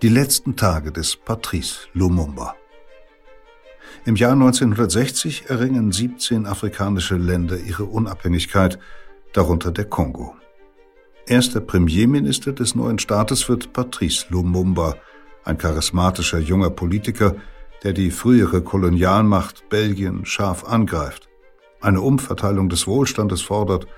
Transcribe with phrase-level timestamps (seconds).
[0.00, 2.54] Die letzten Tage des Patrice Lumumba.
[4.04, 8.78] Im Jahr 1960 erringen 17 afrikanische Länder ihre Unabhängigkeit,
[9.32, 10.36] darunter der Kongo.
[11.26, 14.94] Erster Premierminister des neuen Staates wird Patrice Lumumba,
[15.42, 17.34] ein charismatischer junger Politiker,
[17.82, 21.28] der die frühere Kolonialmacht Belgien scharf angreift,
[21.80, 23.88] eine Umverteilung des Wohlstandes fordert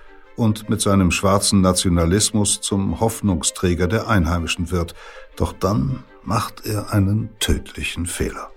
[0.41, 4.95] und mit seinem schwarzen Nationalismus zum Hoffnungsträger der Einheimischen wird.
[5.37, 8.51] Doch dann macht er einen tödlichen Fehler.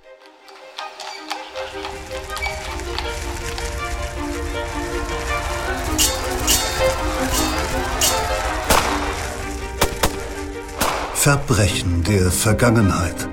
[11.13, 13.29] Verbrechen der Vergangenheit.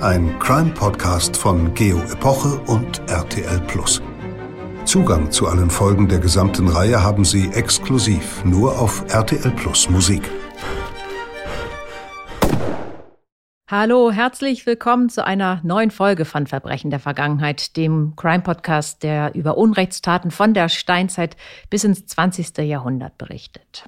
[0.00, 4.00] Ein Crime-Podcast von Geo Epoche und RTL Plus.
[4.88, 10.22] Zugang zu allen Folgen der gesamten Reihe haben Sie exklusiv nur auf RTL Plus Musik.
[13.70, 19.58] Hallo, herzlich willkommen zu einer neuen Folge von Verbrechen der Vergangenheit, dem Crime-Podcast, der über
[19.58, 21.36] Unrechtstaten von der Steinzeit
[21.68, 22.56] bis ins 20.
[22.56, 23.84] Jahrhundert berichtet.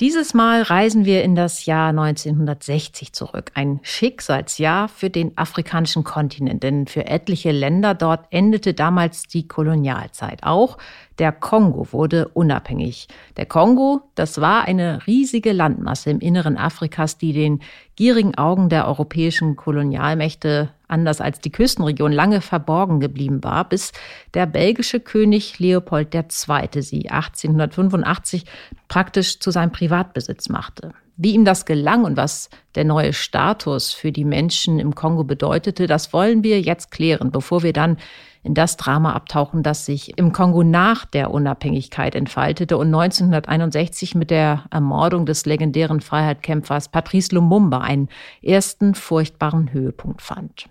[0.00, 3.50] Dieses Mal reisen wir in das Jahr 1960 zurück.
[3.54, 10.44] Ein Schicksalsjahr für den afrikanischen Kontinent, denn für etliche Länder dort endete damals die Kolonialzeit.
[10.44, 10.78] Auch
[11.18, 13.08] der Kongo wurde unabhängig.
[13.36, 17.60] Der Kongo, das war eine riesige Landmasse im Inneren Afrikas, die den
[17.96, 23.92] gierigen Augen der europäischen Kolonialmächte anders als die Küstenregion lange verborgen geblieben war, bis
[24.34, 26.82] der belgische König Leopold II.
[26.82, 28.44] sie 1885
[28.88, 30.92] praktisch zu seinem Privatbesitz machte.
[31.20, 35.88] Wie ihm das gelang und was der neue Status für die Menschen im Kongo bedeutete,
[35.88, 37.96] das wollen wir jetzt klären, bevor wir dann
[38.44, 44.30] in das Drama abtauchen, das sich im Kongo nach der Unabhängigkeit entfaltete und 1961 mit
[44.30, 48.08] der Ermordung des legendären Freiheitskämpfers Patrice Lumumba einen
[48.40, 50.68] ersten furchtbaren Höhepunkt fand.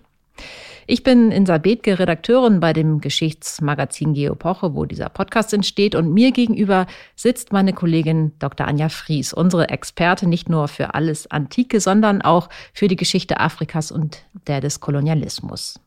[0.86, 5.94] Ich bin Insa Bethke, Redakteurin bei dem Geschichtsmagazin Geopoche, wo dieser Podcast entsteht.
[5.94, 8.66] Und mir gegenüber sitzt meine Kollegin Dr.
[8.66, 13.90] Anja Fries, unsere Experte nicht nur für alles Antike, sondern auch für die Geschichte Afrikas
[13.90, 15.78] und der des Kolonialismus.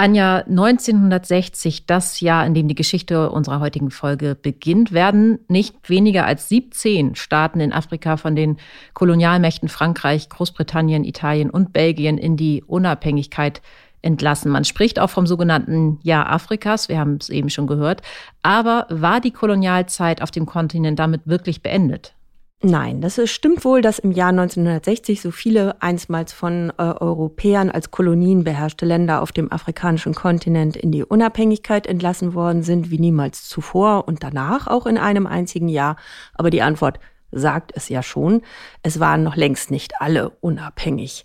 [0.00, 6.24] Anja, 1960, das Jahr, in dem die Geschichte unserer heutigen Folge beginnt, werden nicht weniger
[6.24, 8.56] als 17 Staaten in Afrika von den
[8.94, 13.60] Kolonialmächten Frankreich, Großbritannien, Italien und Belgien in die Unabhängigkeit
[14.00, 14.50] entlassen.
[14.50, 18.00] Man spricht auch vom sogenannten Jahr Afrikas, wir haben es eben schon gehört.
[18.42, 22.14] Aber war die Kolonialzeit auf dem Kontinent damit wirklich beendet?
[22.62, 27.70] Nein, das ist, stimmt wohl, dass im Jahr 1960 so viele einstmals von äh, Europäern
[27.70, 32.98] als Kolonien beherrschte Länder auf dem afrikanischen Kontinent in die Unabhängigkeit entlassen worden sind wie
[32.98, 35.96] niemals zuvor und danach auch in einem einzigen Jahr.
[36.34, 37.00] Aber die Antwort
[37.32, 38.42] sagt es ja schon.
[38.82, 41.24] Es waren noch längst nicht alle unabhängig.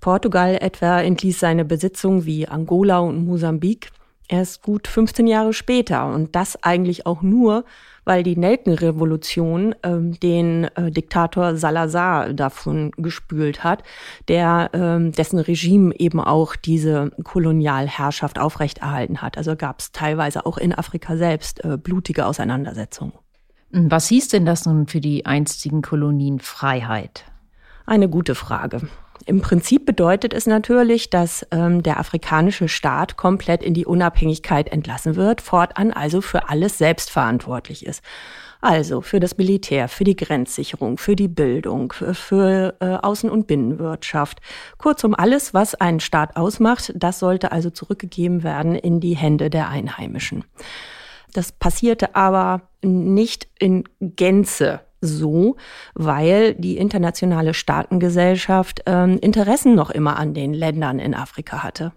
[0.00, 3.90] Portugal etwa entließ seine Besitzung wie Angola und Mosambik
[4.26, 7.64] erst gut 15 Jahre später und das eigentlich auch nur,
[8.04, 13.82] weil die Nelkenrevolution ähm, den äh, Diktator Salazar davon gespült hat,
[14.28, 19.38] der ähm, dessen Regime eben auch diese Kolonialherrschaft aufrechterhalten hat.
[19.38, 23.12] Also gab es teilweise auch in Afrika selbst äh, blutige Auseinandersetzungen.
[23.70, 27.24] Was hieß denn das nun für die einstigen Kolonien Freiheit?
[27.86, 28.82] Eine gute Frage.
[29.26, 35.16] Im Prinzip bedeutet es natürlich, dass ähm, der afrikanische Staat komplett in die Unabhängigkeit entlassen
[35.16, 38.02] wird, fortan also für alles selbst verantwortlich ist.
[38.60, 44.40] Also für das Militär, für die Grenzsicherung, für die Bildung, für äh, Außen- und Binnenwirtschaft.
[44.78, 49.68] Kurzum, alles, was einen Staat ausmacht, das sollte also zurückgegeben werden in die Hände der
[49.68, 50.44] Einheimischen.
[51.32, 55.56] Das passierte aber nicht in Gänze so,
[55.94, 61.92] weil die internationale Staatengesellschaft äh, Interessen noch immer an den Ländern in Afrika hatte.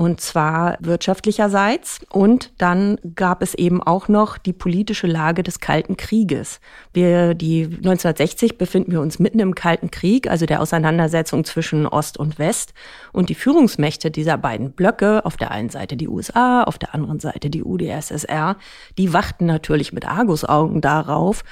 [0.00, 2.02] Und zwar wirtschaftlicherseits.
[2.08, 6.60] Und dann gab es eben auch noch die politische Lage des Kalten Krieges.
[6.92, 12.16] Wir, die 1960 befinden wir uns mitten im Kalten Krieg, also der Auseinandersetzung zwischen Ost
[12.16, 12.74] und West.
[13.12, 17.18] Und die Führungsmächte dieser beiden Blöcke, auf der einen Seite die USA, auf der anderen
[17.18, 18.56] Seite die UdSSR,
[18.98, 21.42] die wachten natürlich mit Argusaugen darauf,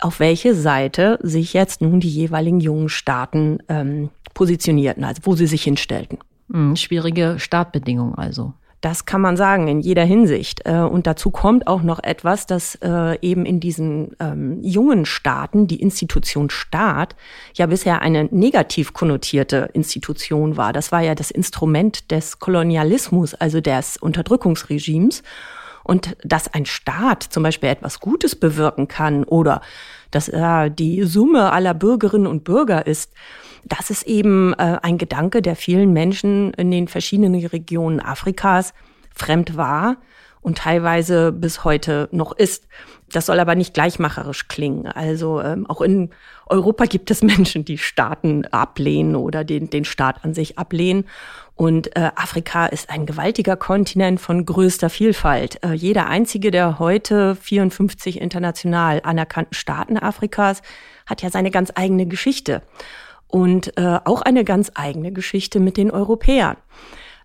[0.00, 5.46] auf welche Seite sich jetzt nun die jeweiligen jungen Staaten ähm, positionierten, also wo sie
[5.46, 6.18] sich hinstellten.
[6.48, 8.54] Mhm, schwierige Startbedingungen also.
[8.80, 10.62] Das kann man sagen in jeder Hinsicht.
[10.64, 15.66] Äh, und dazu kommt auch noch etwas, dass äh, eben in diesen ähm, jungen Staaten
[15.66, 17.16] die Institution Staat
[17.54, 20.72] ja bisher eine negativ konnotierte Institution war.
[20.72, 25.24] Das war ja das Instrument des Kolonialismus, also des Unterdrückungsregimes.
[25.88, 29.62] Und dass ein Staat zum Beispiel etwas Gutes bewirken kann oder
[30.10, 33.14] dass er die Summe aller Bürgerinnen und Bürger ist,
[33.64, 38.74] das ist eben äh, ein Gedanke, der vielen Menschen in den verschiedenen Regionen Afrikas
[39.14, 39.96] fremd war
[40.42, 42.68] und teilweise bis heute noch ist.
[43.10, 44.86] Das soll aber nicht gleichmacherisch klingen.
[44.88, 46.10] Also ähm, auch in
[46.46, 51.06] Europa gibt es Menschen, die Staaten ablehnen oder den, den Staat an sich ablehnen.
[51.58, 55.58] Und äh, Afrika ist ein gewaltiger Kontinent von größter Vielfalt.
[55.64, 60.62] Äh, jeder einzige der heute 54 international anerkannten Staaten Afrikas
[61.04, 62.62] hat ja seine ganz eigene Geschichte
[63.26, 66.58] und äh, auch eine ganz eigene Geschichte mit den Europäern.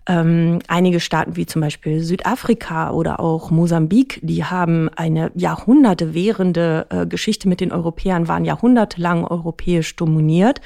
[0.07, 6.87] Ähm, einige Staaten wie zum Beispiel Südafrika oder auch Mosambik, die haben eine Jahrhunderte währende
[6.89, 10.59] äh, Geschichte mit den Europäern, waren jahrhundertelang europäisch dominiert.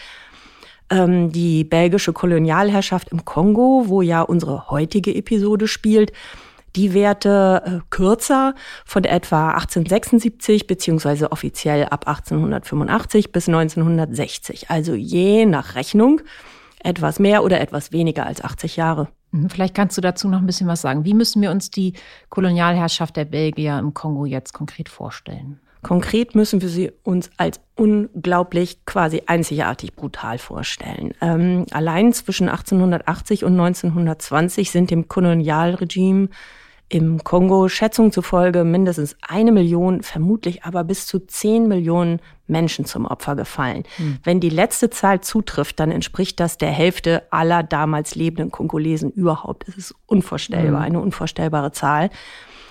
[0.89, 6.13] Ähm, die belgische Kolonialherrschaft im Kongo, wo ja unsere heutige Episode spielt,
[6.77, 8.53] die Werte äh, kürzer
[8.85, 14.69] von etwa 1876 beziehungsweise offiziell ab 1885 bis 1960.
[14.69, 16.21] Also je nach Rechnung
[16.83, 19.07] etwas mehr oder etwas weniger als 80 Jahre.
[19.31, 21.03] Mhm, vielleicht kannst du dazu noch ein bisschen was sagen.
[21.03, 21.93] Wie müssen wir uns die
[22.29, 25.59] Kolonialherrschaft der Belgier im Kongo jetzt konkret vorstellen?
[25.83, 31.13] Konkret müssen wir sie uns als unglaublich quasi einzigartig brutal vorstellen.
[31.21, 36.29] Ähm, allein zwischen 1880 und 1920 sind dem Kolonialregime
[36.89, 43.05] im Kongo Schätzungen zufolge mindestens eine Million, vermutlich aber bis zu zehn Millionen Menschen zum
[43.05, 43.83] Opfer gefallen.
[43.97, 44.19] Hm.
[44.23, 49.67] Wenn die letzte Zahl zutrifft, dann entspricht das der Hälfte aller damals lebenden Kongolesen überhaupt.
[49.67, 50.85] Es ist unvorstellbar, hm.
[50.85, 52.09] eine unvorstellbare Zahl.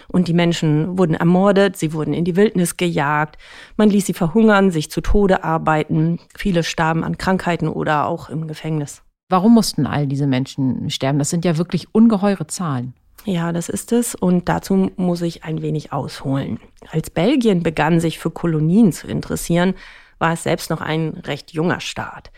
[0.08, 3.36] Und die Menschen wurden ermordet, sie wurden in die Wildnis gejagt,
[3.76, 6.18] man ließ sie verhungern, sich zu Tode arbeiten.
[6.36, 9.02] Viele starben an Krankheiten oder auch im Gefängnis.
[9.28, 11.18] Warum mussten all diese Menschen sterben?
[11.18, 12.94] Das sind ja wirklich ungeheure Zahlen.
[13.24, 14.14] Ja, das ist es.
[14.14, 16.60] Und dazu muss ich ein wenig ausholen.
[16.90, 19.74] Als Belgien begann, sich für Kolonien zu interessieren,
[20.18, 22.30] war es selbst noch ein recht junger Staat.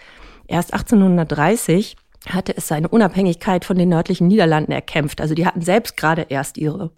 [0.46, 1.96] Erst 1830
[2.34, 5.20] hatte es seine Unabhängigkeit von den nördlichen Niederlanden erkämpft.
[5.20, 6.90] Also die hatten selbst gerade erst ihre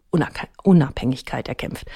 [0.63, 1.87] Unabhängigkeit erkämpft.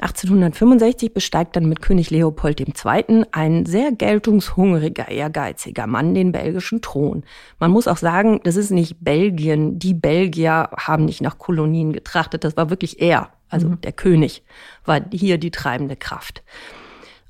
[0.00, 3.24] 1865 besteigt dann mit König Leopold II.
[3.32, 7.22] ein sehr geltungshungriger, ehrgeiziger Mann den belgischen Thron.
[7.58, 9.78] Man muss auch sagen, das ist nicht Belgien.
[9.78, 12.44] Die Belgier haben nicht nach Kolonien getrachtet.
[12.44, 13.80] Das war wirklich er, also mhm.
[13.82, 14.42] der König,
[14.86, 16.42] war hier die treibende Kraft.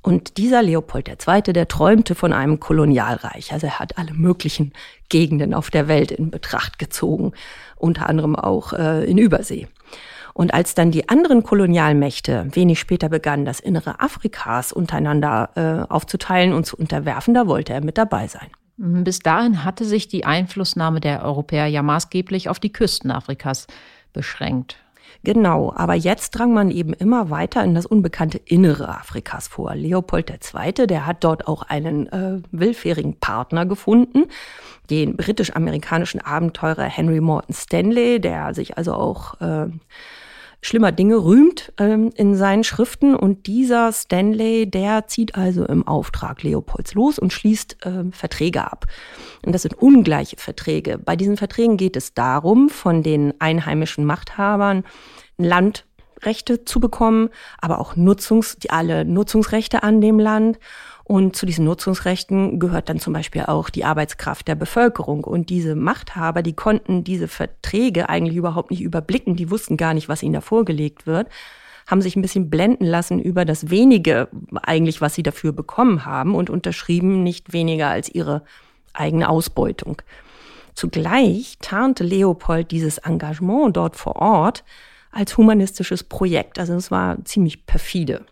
[0.02, 3.52] Und dieser Leopold II., der träumte von einem Kolonialreich.
[3.52, 4.72] Also er hat alle möglichen
[5.08, 7.32] Gegenden auf der Welt in Betracht gezogen,
[7.76, 9.68] unter anderem auch äh, in Übersee.
[10.32, 16.54] Und als dann die anderen Kolonialmächte wenig später begannen, das Innere Afrikas untereinander äh, aufzuteilen
[16.54, 18.48] und zu unterwerfen, da wollte er mit dabei sein.
[18.78, 23.66] Mhm, bis dahin hatte sich die Einflussnahme der Europäer ja maßgeblich auf die Küsten Afrikas
[24.12, 24.76] beschränkt.
[25.22, 29.74] Genau, aber jetzt drang man eben immer weiter in das unbekannte Innere Afrikas vor.
[29.74, 34.24] Leopold II., der hat dort auch einen äh, willfährigen Partner gefunden,
[34.88, 39.66] den britisch-amerikanischen Abenteurer Henry Morton Stanley, der sich also auch äh,
[40.62, 43.14] schlimmer Dinge rühmt ähm, in seinen Schriften.
[43.14, 48.86] Und dieser Stanley, der zieht also im Auftrag Leopolds los und schließt ähm, Verträge ab.
[49.44, 50.98] Und das sind ungleiche Verträge.
[50.98, 54.84] Bei diesen Verträgen geht es darum, von den einheimischen Machthabern
[55.38, 57.30] Landrechte zu bekommen,
[57.60, 60.58] aber auch Nutzungs, alle Nutzungsrechte an dem Land
[61.10, 65.24] und zu diesen Nutzungsrechten gehört dann zum Beispiel auch die Arbeitskraft der Bevölkerung.
[65.24, 69.34] Und diese Machthaber, die konnten diese Verträge eigentlich überhaupt nicht überblicken.
[69.34, 71.26] Die wussten gar nicht, was ihnen da vorgelegt wird
[71.88, 74.28] haben sich ein bisschen blenden lassen über das wenige
[74.62, 78.44] eigentlich, was sie dafür bekommen haben und unterschrieben nicht weniger als ihre
[78.92, 80.00] eigene Ausbeutung.
[80.74, 84.62] Zugleich tarnte Leopold dieses Engagement dort vor Ort
[85.10, 86.60] als humanistisches Projekt.
[86.60, 88.24] Also es war ziemlich perfide.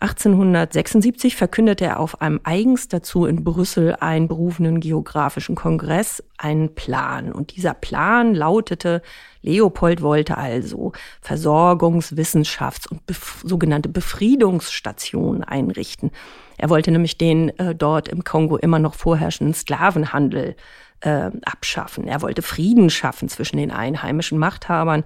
[0.00, 7.32] 1876 verkündete er auf einem eigens dazu in Brüssel einberufenen geografischen Kongress einen Plan.
[7.32, 9.02] Und dieser Plan lautete,
[9.42, 16.12] Leopold wollte also Versorgungs-, Wissenschafts- und bef sogenannte Befriedungsstationen einrichten.
[16.58, 20.54] Er wollte nämlich den äh, dort im Kongo immer noch vorherrschenden Sklavenhandel
[21.00, 22.06] äh, abschaffen.
[22.06, 25.04] Er wollte Frieden schaffen zwischen den einheimischen Machthabern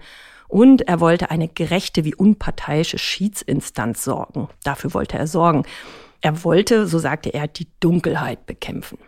[0.52, 4.50] und er wollte eine gerechte wie unparteiische Schiedsinstanz sorgen.
[4.64, 5.62] Dafür wollte er sorgen.
[6.20, 8.98] Er wollte, so sagte er, die Dunkelheit bekämpfen.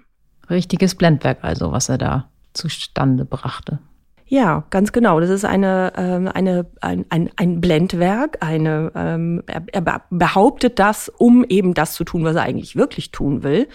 [0.49, 3.79] Richtiges Blendwerk also, was er da zustande brachte.
[4.25, 5.21] Ja, ganz genau.
[5.21, 8.39] Das ist eine, ähm, eine, ein, ein, ein Blendwerk.
[8.41, 13.11] Eine, ähm, er, er behauptet das, um eben das zu tun, was er eigentlich wirklich
[13.11, 13.69] tun will.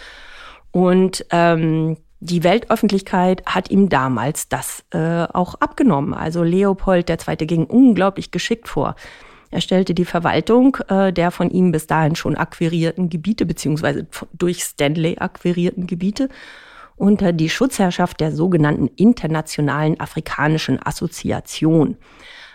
[0.71, 6.13] Und ähm, Die Weltöffentlichkeit hat ihm damals das äh, auch abgenommen.
[6.13, 7.35] Also Leopold II.
[7.47, 8.95] ging unglaublich geschickt vor.
[9.51, 14.63] Er stellte die Verwaltung äh, der von ihm bis dahin schon akquirierten Gebiete beziehungsweise durch
[14.63, 16.29] Stanley akquirierten Gebiete
[16.97, 21.95] unter die Schutzherrschaft der sogenannten Internationalen Afrikanischen Assoziation.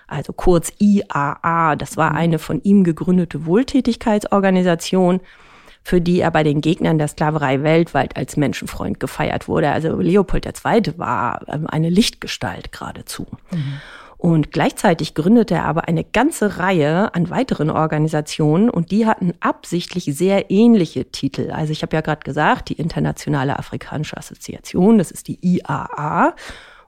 [0.06, 5.20] Also kurz IAA, das war eine von ihm gegründete Wohltätigkeitsorganisation,
[5.84, 9.70] für die er bei den Gegnern der Sklaverei weltweit als Menschenfreund gefeiert wurde.
[9.70, 10.98] Also Leopold II.
[10.98, 13.26] war ähm, eine Lichtgestalt geradezu.
[13.52, 13.80] Mhm.
[14.16, 20.04] Und gleichzeitig gründete er aber eine ganze Reihe an weiteren Organisationen und die hatten absichtlich
[20.04, 21.50] sehr ähnliche Titel.
[21.50, 26.34] Also ich habe ja gerade gesagt, die Internationale Afrikanische Assoziation, das ist die IAA.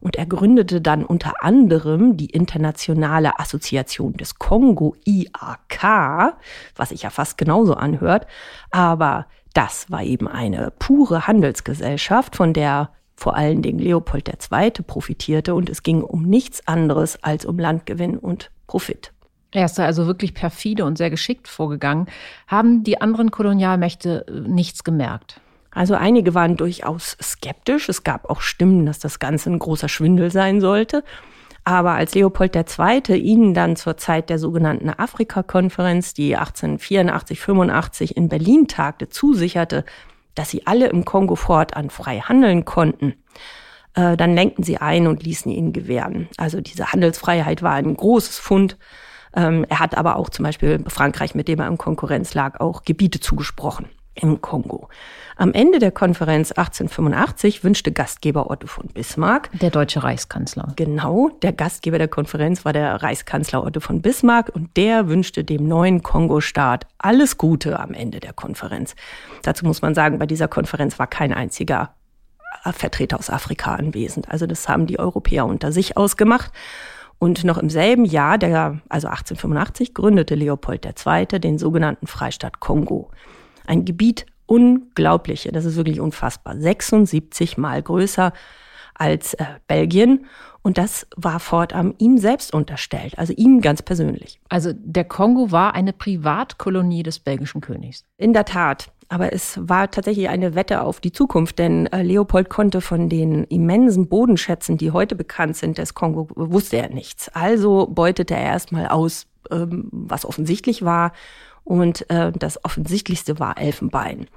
[0.00, 6.34] Und er gründete dann unter anderem die Internationale Assoziation des Kongo, IAK,
[6.74, 8.26] was sich ja fast genauso anhört.
[8.70, 14.70] Aber das war eben eine pure Handelsgesellschaft, von der vor allen Dingen Leopold II.
[14.86, 19.12] profitierte und es ging um nichts anderes als um Landgewinn und Profit.
[19.52, 22.06] Er ist da also wirklich perfide und sehr geschickt vorgegangen.
[22.46, 25.40] Haben die anderen Kolonialmächte äh, nichts gemerkt?
[25.76, 27.90] Also einige waren durchaus skeptisch.
[27.90, 31.04] Es gab auch Stimmen, dass das Ganze ein großer Schwindel sein sollte.
[31.64, 33.14] Aber als Leopold II.
[33.14, 39.84] ihnen dann zur Zeit der sogenannten Afrika-Konferenz, die 1884, 85 in Berlin tagte, zusicherte,
[40.34, 43.12] dass sie alle im Kongo fortan frei handeln konnten,
[43.92, 46.28] äh, dann lenkten sie ein und ließen ihn gewähren.
[46.38, 48.78] Also diese Handelsfreiheit war ein großes Fund.
[49.34, 52.82] Ähm, er hat aber auch zum Beispiel Frankreich, mit dem er in Konkurrenz lag, auch
[52.84, 54.88] Gebiete zugesprochen im Kongo.
[55.36, 60.72] Am Ende der Konferenz 1885 wünschte Gastgeber Otto von Bismarck, der deutsche Reichskanzler.
[60.76, 65.68] Genau, der Gastgeber der Konferenz war der Reichskanzler Otto von Bismarck und der wünschte dem
[65.68, 68.96] neuen Kongo-Staat alles Gute am Ende der Konferenz.
[69.42, 71.90] Dazu muss man sagen, bei dieser Konferenz war kein einziger
[72.72, 74.30] Vertreter aus Afrika anwesend.
[74.30, 76.50] Also das haben die Europäer unter sich ausgemacht.
[77.18, 81.26] Und noch im selben Jahr, der, also 1885, gründete Leopold II.
[81.40, 83.10] den sogenannten Freistaat Kongo.
[83.66, 88.32] Ein Gebiet unglaubliche, das ist wirklich unfassbar, 76 mal größer
[88.94, 90.26] als äh, Belgien.
[90.62, 94.40] Und das war fortan ihm selbst unterstellt, also ihm ganz persönlich.
[94.48, 98.04] Also der Kongo war eine Privatkolonie des belgischen Königs.
[98.16, 98.90] In der Tat.
[99.08, 103.44] Aber es war tatsächlich eine Wette auf die Zukunft, denn äh, Leopold konnte von den
[103.44, 107.28] immensen Bodenschätzen, die heute bekannt sind, des Kongo, wusste er nichts.
[107.28, 111.12] Also beutete er erstmal aus, ähm, was offensichtlich war,
[111.66, 114.28] und äh, das offensichtlichste war Elfenbein.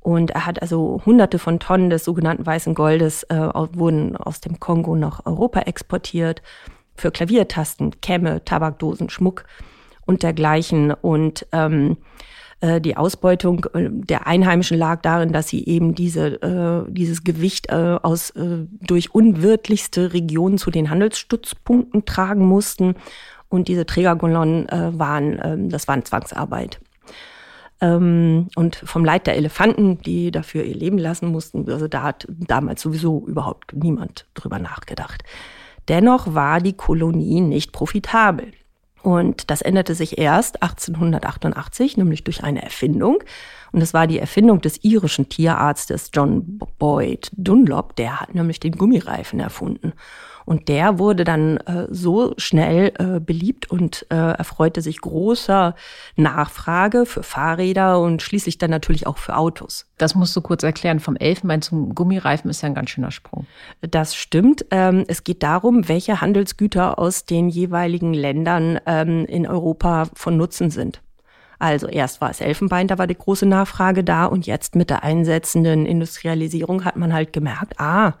[0.00, 3.36] Und er hat also hunderte von Tonnen des sogenannten weißen Goldes äh,
[3.74, 6.42] wurden aus dem Kongo nach Europa exportiert
[6.96, 9.44] für Klaviertasten, Kämme, Tabakdosen, Schmuck
[10.06, 10.92] und dergleichen.
[10.92, 11.98] Und ähm,
[12.60, 17.68] äh, die Ausbeutung äh, der Einheimischen lag darin, dass sie eben diese, äh, dieses Gewicht
[17.68, 22.96] äh, aus äh, durch unwirtlichste Regionen zu den Handelsstützpunkten tragen mussten
[23.52, 26.80] und diese Trägerkolonnen äh, waren, ähm, das waren Zwangsarbeit.
[27.82, 32.26] Ähm, und vom Leid der Elefanten, die dafür ihr Leben lassen mussten, also da hat
[32.28, 35.22] damals sowieso überhaupt niemand drüber nachgedacht.
[35.88, 38.52] Dennoch war die Kolonie nicht profitabel.
[39.02, 43.18] Und das änderte sich erst 1888, nämlich durch eine Erfindung.
[43.72, 47.96] Und das war die Erfindung des irischen Tierarztes John Boyd Dunlop.
[47.96, 49.94] Der hat nämlich den Gummireifen erfunden.
[50.44, 55.74] Und der wurde dann äh, so schnell äh, beliebt und äh, erfreute sich großer
[56.16, 59.86] Nachfrage für Fahrräder und schließlich dann natürlich auch für Autos.
[59.98, 61.00] Das musst du kurz erklären.
[61.00, 63.46] Vom Elfenbein zum Gummireifen ist ja ein ganz schöner Sprung.
[63.82, 64.66] Das stimmt.
[64.70, 70.70] Ähm, es geht darum, welche Handelsgüter aus den jeweiligen Ländern ähm, in Europa von Nutzen
[70.70, 71.02] sind.
[71.62, 75.04] Also erst war es Elfenbein, da war die große Nachfrage da und jetzt mit der
[75.04, 78.14] einsetzenden Industrialisierung hat man halt gemerkt, ah,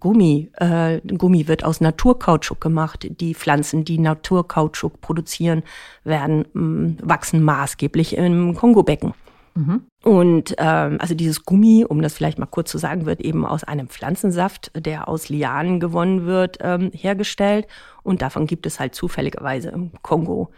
[0.00, 0.50] Gummi.
[0.56, 3.06] Äh, Gummi wird aus Naturkautschuk gemacht.
[3.20, 5.62] Die Pflanzen, die Naturkautschuk produzieren,
[6.04, 9.12] werden mh, mm, wachsen maßgeblich im Kongobecken.
[9.54, 9.82] Mhm.
[10.02, 13.62] Und ähm, also dieses Gummi, um das vielleicht mal kurz zu sagen, wird eben aus
[13.62, 17.66] einem Pflanzensaft, der aus Lianen gewonnen wird, ähm, hergestellt.
[18.02, 20.50] Und davon gibt es halt zufälligerweise im Kongo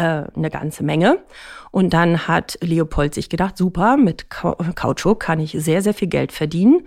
[0.00, 1.18] äh, eine ganze Menge.
[1.70, 6.32] Und dann hat Leopold sich gedacht, super, mit Kautschuk kann ich sehr, sehr viel Geld
[6.32, 6.82] verdienen.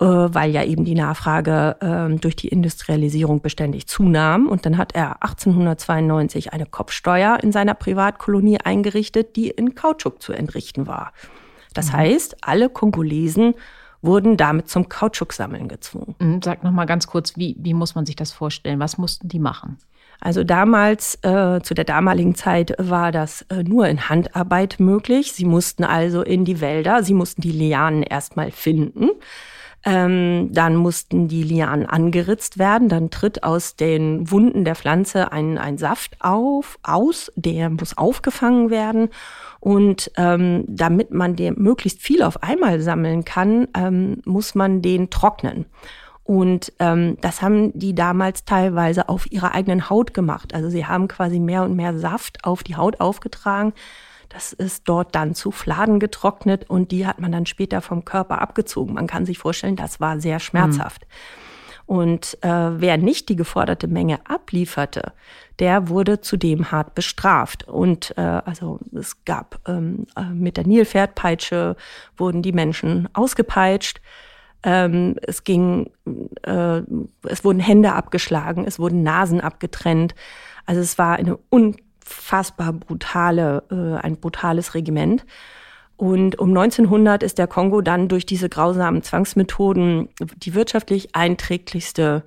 [0.00, 4.48] Äh, weil ja eben die Nachfrage äh, durch die Industrialisierung beständig zunahm.
[4.48, 10.32] Und dann hat er 1892 eine Kopfsteuer in seiner Privatkolonie eingerichtet, die in Kautschuk zu
[10.32, 11.12] entrichten war.
[11.74, 11.96] Das mhm.
[11.96, 13.54] heißt, alle Kongolesen
[14.02, 16.16] wurden damit zum Kautschuksammeln gezwungen.
[16.18, 18.80] Mhm, sag noch mal ganz kurz, wie, wie muss man sich das vorstellen?
[18.80, 19.78] Was mussten die machen?
[20.24, 25.34] Also damals, äh, zu der damaligen Zeit, war das äh, nur in Handarbeit möglich.
[25.34, 29.10] Sie mussten also in die Wälder, sie mussten die Lianen erstmal finden.
[29.84, 32.88] Ähm, dann mussten die Lianen angeritzt werden.
[32.88, 37.30] Dann tritt aus den Wunden der Pflanze ein, ein Saft auf, aus.
[37.36, 39.10] Der muss aufgefangen werden.
[39.60, 45.10] Und ähm, damit man den möglichst viel auf einmal sammeln kann, ähm, muss man den
[45.10, 45.66] trocknen.
[46.24, 50.54] Und ähm, das haben die damals teilweise auf ihrer eigenen Haut gemacht.
[50.54, 53.74] Also sie haben quasi mehr und mehr Saft auf die Haut aufgetragen.
[54.30, 58.40] Das ist dort dann zu Fladen getrocknet und die hat man dann später vom Körper
[58.40, 58.94] abgezogen.
[58.94, 61.02] Man kann sich vorstellen, das war sehr schmerzhaft.
[61.02, 61.44] Mhm.
[61.86, 65.12] Und äh, wer nicht die geforderte Menge ablieferte,
[65.58, 67.68] der wurde zudem hart bestraft.
[67.68, 71.76] Und äh, also es gab ähm, äh, mit der Nilpferdpeitsche
[72.16, 74.00] wurden die Menschen ausgepeitscht.
[74.64, 75.90] Ähm, es ging,
[76.42, 76.80] äh,
[77.22, 80.14] es wurden Hände abgeschlagen, es wurden Nasen abgetrennt.
[80.64, 85.26] Also es war eine unfassbar brutale, äh, ein brutales Regiment.
[85.96, 92.24] Und um 1900 ist der Kongo dann durch diese grausamen Zwangsmethoden die wirtschaftlich einträglichste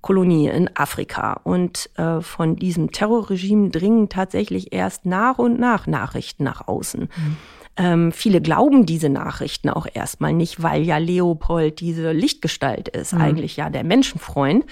[0.00, 1.40] Kolonie in Afrika.
[1.44, 7.02] Und äh, von diesem Terrorregime dringen tatsächlich erst nach und nach Nachrichten nach außen.
[7.02, 7.36] Mhm.
[7.76, 13.20] Ähm, viele glauben diese Nachrichten auch erstmal nicht, weil ja Leopold diese Lichtgestalt ist, mhm.
[13.20, 14.66] eigentlich ja der Menschenfreund.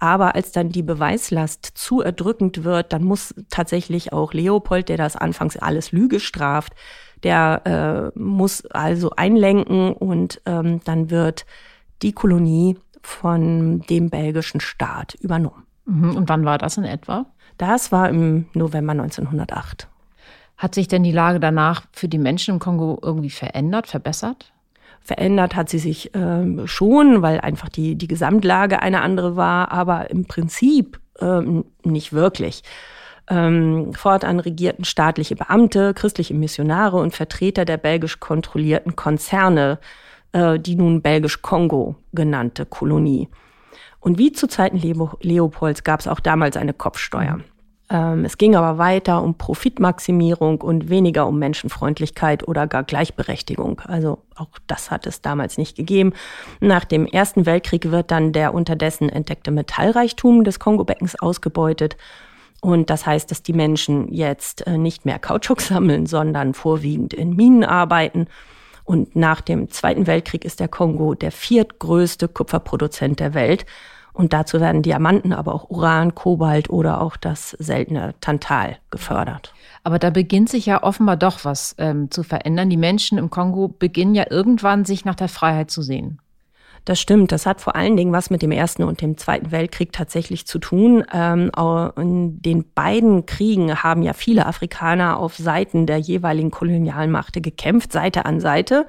[0.00, 5.16] Aber als dann die Beweislast zu erdrückend wird, dann muss tatsächlich auch Leopold, der das
[5.16, 6.72] anfangs alles Lüge straft,
[7.24, 11.46] der äh, muss also einlenken und ähm, dann wird
[12.02, 15.64] die Kolonie von dem belgischen Staat übernommen.
[15.84, 16.16] Mhm.
[16.16, 17.26] Und wann war das in etwa?
[17.56, 19.88] Das war im November 1908.
[20.58, 24.52] Hat sich denn die Lage danach für die Menschen im Kongo irgendwie verändert, verbessert?
[25.00, 30.10] Verändert hat sie sich ähm, schon, weil einfach die, die Gesamtlage eine andere war, aber
[30.10, 32.62] im Prinzip ähm, nicht wirklich.
[33.30, 39.78] Ähm, fortan regierten staatliche Beamte, christliche Missionare und Vertreter der belgisch kontrollierten Konzerne
[40.32, 43.28] äh, die nun Belgisch-Kongo genannte Kolonie.
[44.00, 44.80] Und wie zu Zeiten
[45.22, 47.36] Leopolds gab es auch damals eine Kopfsteuer.
[47.36, 47.44] Mhm.
[47.90, 53.80] Ähm, es ging aber weiter um Profitmaximierung und weniger um Menschenfreundlichkeit oder gar Gleichberechtigung.
[53.84, 56.12] Also auch das hat es damals nicht gegeben.
[56.60, 61.96] Nach dem Ersten Weltkrieg wird dann der unterdessen entdeckte Metallreichtum des Kongo-Beckens ausgebeutet.
[62.60, 67.36] Und das heißt, dass die Menschen jetzt äh, nicht mehr Kautschuk sammeln, sondern vorwiegend in
[67.36, 68.26] Minen arbeiten.
[68.84, 73.66] Und nach dem Zweiten Weltkrieg ist der Kongo der viertgrößte Kupferproduzent der Welt.
[74.18, 79.54] Und dazu werden Diamanten, aber auch Uran, Kobalt oder auch das seltene Tantal gefördert.
[79.84, 82.68] Aber da beginnt sich ja offenbar doch was ähm, zu verändern.
[82.68, 86.18] Die Menschen im Kongo beginnen ja irgendwann sich nach der Freiheit zu sehen.
[86.84, 87.30] Das stimmt.
[87.30, 90.58] Das hat vor allen Dingen was mit dem Ersten und dem Zweiten Weltkrieg tatsächlich zu
[90.58, 91.04] tun.
[91.12, 91.52] Ähm,
[91.96, 98.26] in den beiden Kriegen haben ja viele Afrikaner auf Seiten der jeweiligen Kolonialmachte gekämpft, Seite
[98.26, 98.88] an Seite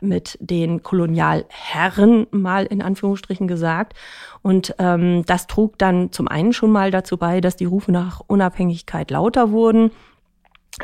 [0.00, 3.94] mit den Kolonialherren mal in Anführungsstrichen gesagt.
[4.42, 8.20] Und ähm, das trug dann zum einen schon mal dazu bei, dass die Rufe nach
[8.26, 9.90] Unabhängigkeit lauter wurden.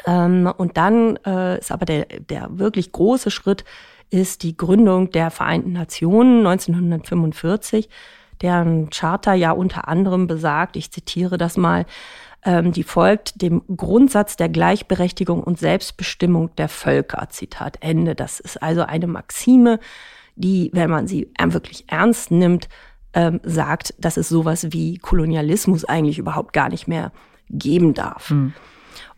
[0.07, 3.65] Ähm, und dann äh, ist aber der, der wirklich große Schritt,
[4.11, 7.89] ist die Gründung der Vereinten Nationen 1945,
[8.43, 11.87] deren Charter ja unter anderem besagt, ich zitiere das mal,
[12.45, 17.27] ähm, die folgt dem Grundsatz der Gleichberechtigung und Selbstbestimmung der Völker.
[17.31, 18.15] Zitat Ende.
[18.15, 19.79] Das ist also eine Maxime,
[20.37, 22.69] die, wenn man sie wirklich ernst nimmt,
[23.15, 27.13] ähm, sagt, dass es sowas wie Kolonialismus eigentlich überhaupt gar nicht mehr
[27.49, 28.31] geben darf.
[28.31, 28.53] Mhm.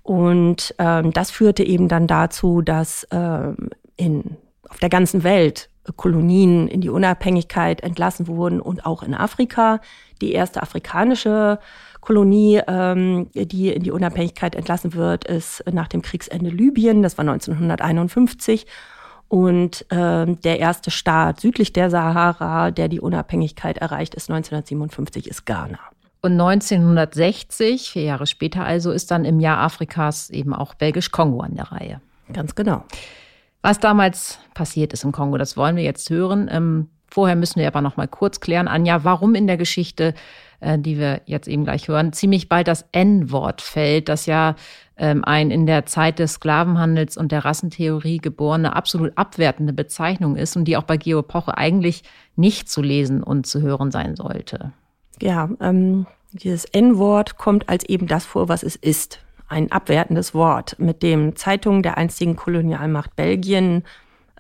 [0.03, 4.37] Und ähm, das führte eben dann dazu, dass ähm, in,
[4.69, 9.81] auf der ganzen Welt Kolonien in die Unabhängigkeit entlassen wurden und auch in Afrika.
[10.21, 11.59] Die erste afrikanische
[12.01, 17.03] Kolonie, ähm, die in die Unabhängigkeit entlassen wird, ist nach dem Kriegsende Libyen.
[17.03, 18.67] Das war 1951.
[19.29, 25.47] Und ähm, der erste Staat südlich der Sahara, der die Unabhängigkeit erreicht, ist 1957, ist
[25.47, 25.81] Ghana.
[26.23, 31.57] Und 1960, vier Jahre später also, ist dann im Jahr Afrikas eben auch Belgisch-Kongo an
[31.57, 32.01] der Reihe.
[32.33, 32.85] Ganz genau.
[33.67, 36.49] Was damals passiert ist im Kongo, das wollen wir jetzt hören.
[36.53, 40.15] Ähm, vorher müssen wir aber noch mal kurz klären, Anja, warum in der Geschichte
[40.61, 44.55] äh, die wir jetzt eben gleich hören, ziemlich bald das N-Wort fällt, das ja
[44.97, 50.57] ähm, ein in der Zeit des Sklavenhandels und der Rassentheorie geborene, absolut abwertende Bezeichnung ist
[50.57, 52.05] und die auch bei Geo Poche eigentlich
[52.37, 54.73] nicht zu lesen und zu hören sein sollte.
[55.21, 59.26] Ja, ähm, dieses N-Wort kommt als eben das vor, was es ist.
[59.49, 63.85] Ein abwertendes Wort, mit dem Zeitungen der einstigen Kolonialmacht Belgien,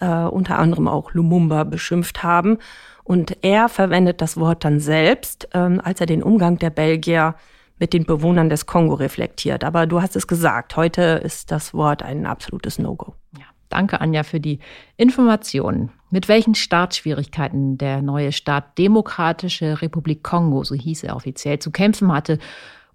[0.00, 2.58] äh, unter anderem auch Lumumba, beschimpft haben
[3.04, 7.36] und er verwendet das Wort dann selbst, ähm, als er den Umgang der Belgier
[7.78, 9.62] mit den Bewohnern des Kongo reflektiert.
[9.62, 13.14] Aber du hast es gesagt, heute ist das Wort ein absolutes No-Go.
[13.38, 13.44] Ja.
[13.68, 14.60] Danke, Anja, für die
[14.96, 15.90] Informationen.
[16.10, 22.12] Mit welchen Startschwierigkeiten der neue Staat Demokratische Republik Kongo, so hieß er offiziell, zu kämpfen
[22.12, 22.38] hatte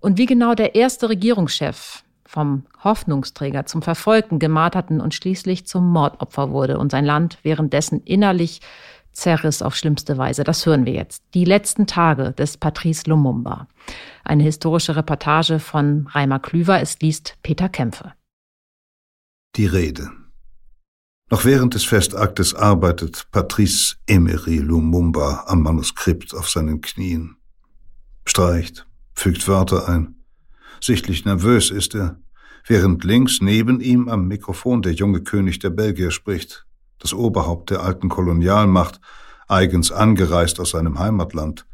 [0.02, 6.52] und wie genau der erste Regierungschef vom Hoffnungsträger zum Verfolgten, Gemarterten und schließlich zum Mordopfer
[6.52, 8.62] wurde und sein Land währenddessen innerlich
[9.12, 10.44] zerriss auf schlimmste Weise.
[10.44, 11.24] Das hören wir jetzt.
[11.34, 13.68] Die letzten Tage des Patrice Lumumba.
[14.24, 16.82] Eine historische Reportage von Reimer Klüver.
[16.82, 18.14] Es liest Peter Kämpfe.
[19.58, 20.10] Die Rede.
[21.30, 27.36] Noch während des Festaktes arbeitet Patrice Emery Lumumba am Manuskript auf seinen Knien.
[28.26, 28.86] Streicht,
[29.22, 30.16] fügt Wörter ein.
[30.82, 32.20] Sichtlich nervös ist er,
[32.66, 36.66] während links neben ihm am Mikrofon der junge König der Belgier spricht,
[36.98, 39.00] das Oberhaupt der alten Kolonialmacht,
[39.48, 41.68] eigens angereist aus seinem Heimatland.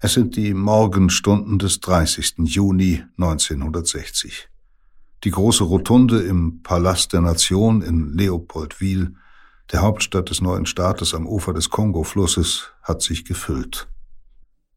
[0.00, 2.34] Es sind die Morgenstunden des 30.
[2.38, 4.48] Juni 1960.
[5.22, 9.14] Die große Rotunde im Palast der Nation in Leopoldwil,
[9.70, 13.88] der Hauptstadt des neuen Staates am Ufer des Kongo-Flusses, hat sich gefüllt.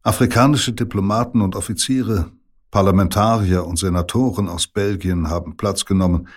[0.02, 2.32] Afrikanische Diplomaten und Offiziere,
[2.70, 6.28] Parlamentarier und Senatoren aus Belgien haben Platz genommen,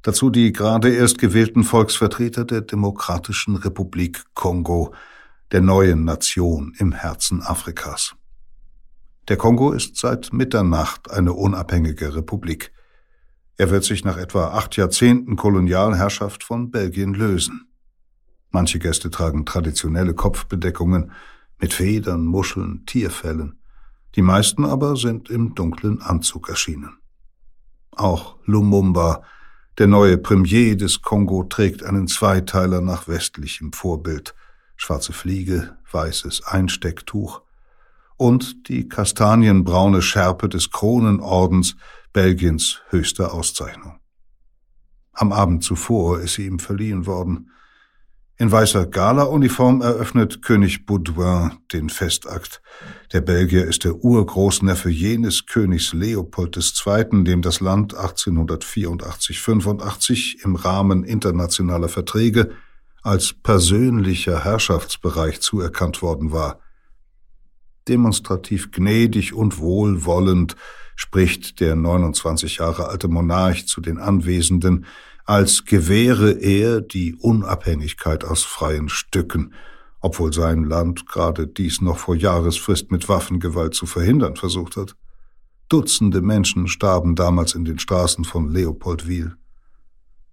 [0.00, 4.94] dazu die gerade erst gewählten Volksvertreter der Demokratischen Republik Kongo,
[5.50, 8.14] der neuen Nation im Herzen Afrikas.
[9.28, 12.72] Der Kongo ist seit Mitternacht eine unabhängige Republik.
[13.58, 17.68] Er wird sich nach etwa acht Jahrzehnten Kolonialherrschaft von Belgien lösen.
[18.50, 21.12] Manche Gäste tragen traditionelle Kopfbedeckungen
[21.62, 23.60] mit Federn, Muscheln, Tierfellen.
[24.16, 26.98] Die meisten aber sind im dunklen Anzug erschienen.
[27.92, 29.22] Auch Lumumba,
[29.78, 34.34] der neue Premier des Kongo, trägt einen Zweiteiler nach westlichem Vorbild,
[34.76, 37.42] schwarze Fliege, weißes Einstecktuch
[38.16, 41.76] und die kastanienbraune Schärpe des Kronenordens,
[42.12, 44.00] Belgiens höchste Auszeichnung.
[45.12, 47.50] Am Abend zuvor ist sie ihm verliehen worden,
[48.42, 52.60] in weißer Gala-Uniform eröffnet König Baudouin den Festakt.
[53.12, 61.04] Der Belgier ist der Urgroßneffe jenes Königs Leopold II., dem das Land 1884-85 im Rahmen
[61.04, 62.50] internationaler Verträge
[63.02, 66.58] als persönlicher Herrschaftsbereich zuerkannt worden war.
[67.86, 70.56] Demonstrativ gnädig und wohlwollend
[70.96, 74.86] spricht der 29 Jahre alte Monarch zu den Anwesenden,
[75.24, 79.54] als gewähre er die Unabhängigkeit aus freien Stücken,
[80.00, 84.96] obwohl sein Land gerade dies noch vor Jahresfrist mit Waffengewalt zu verhindern versucht hat.
[85.68, 89.36] Dutzende Menschen starben damals in den Straßen von Leopoldville.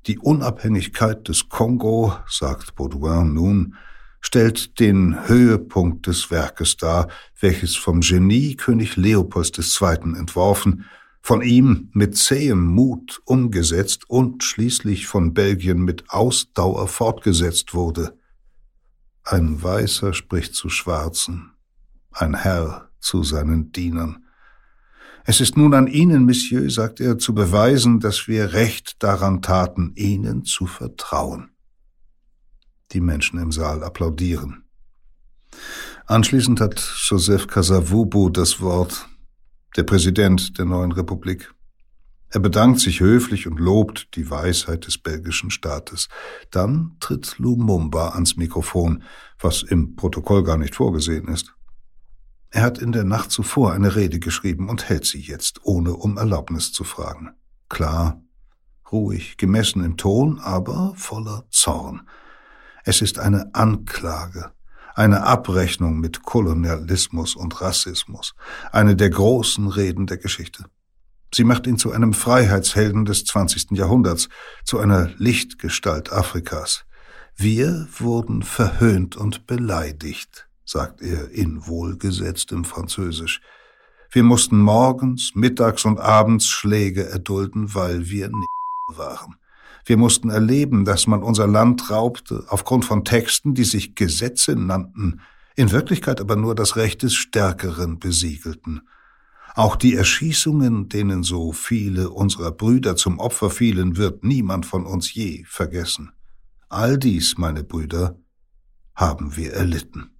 [0.07, 3.75] Die Unabhängigkeit des Kongo, sagt Baudouin nun,
[4.21, 7.07] stellt den Höhepunkt des Werkes dar,
[7.39, 10.17] welches vom Genie König Leopolds II.
[10.17, 10.85] entworfen
[11.21, 18.17] von ihm mit zähem Mut umgesetzt und schließlich von Belgien mit Ausdauer fortgesetzt wurde.
[19.23, 21.51] Ein Weißer spricht zu Schwarzen,
[22.11, 24.25] ein Herr zu seinen Dienern.
[25.25, 29.93] Es ist nun an Ihnen, Monsieur, sagt er, zu beweisen, dass wir recht daran taten,
[29.95, 31.51] Ihnen zu vertrauen.
[32.93, 34.63] Die Menschen im Saal applaudieren.
[36.07, 39.08] Anschließend hat Joseph Casavubo das Wort,
[39.75, 41.53] der Präsident der neuen Republik.
[42.31, 46.09] Er bedankt sich höflich und lobt die Weisheit des belgischen Staates.
[46.51, 49.03] Dann tritt Lumumba ans Mikrofon,
[49.39, 51.55] was im Protokoll gar nicht vorgesehen ist.
[52.51, 56.17] Er hat in der Nacht zuvor eine Rede geschrieben und hält sie jetzt, ohne um
[56.17, 57.31] Erlaubnis zu fragen.
[57.67, 58.21] Klar,
[58.91, 62.07] ruhig, gemessen im Ton, aber voller Zorn.
[62.83, 64.51] Es ist eine Anklage,
[64.99, 68.35] eine Abrechnung mit Kolonialismus und Rassismus,
[68.73, 70.65] eine der großen Reden der Geschichte.
[71.33, 73.71] Sie macht ihn zu einem Freiheitshelden des 20.
[73.77, 74.27] Jahrhunderts,
[74.65, 76.83] zu einer Lichtgestalt Afrikas.
[77.37, 83.39] Wir wurden verhöhnt und beleidigt, sagt er in wohlgesetztem Französisch.
[84.11, 88.49] Wir mussten morgens, mittags und abends Schläge erdulden, weil wir nicht
[88.97, 89.38] waren.
[89.89, 95.21] Wir mussten erleben, dass man unser Land raubte, aufgrund von Texten, die sich Gesetze nannten,
[95.55, 98.81] in Wirklichkeit aber nur das Recht des Stärkeren besiegelten.
[99.55, 105.11] Auch die Erschießungen, denen so viele unserer Brüder zum Opfer fielen, wird niemand von uns
[105.11, 106.11] je vergessen.
[106.69, 108.15] All dies, meine Brüder,
[108.93, 110.11] haben wir erlitten.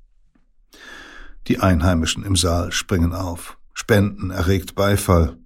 [1.47, 5.37] Die Einheimischen im Saal springen auf, spenden erregt Beifall.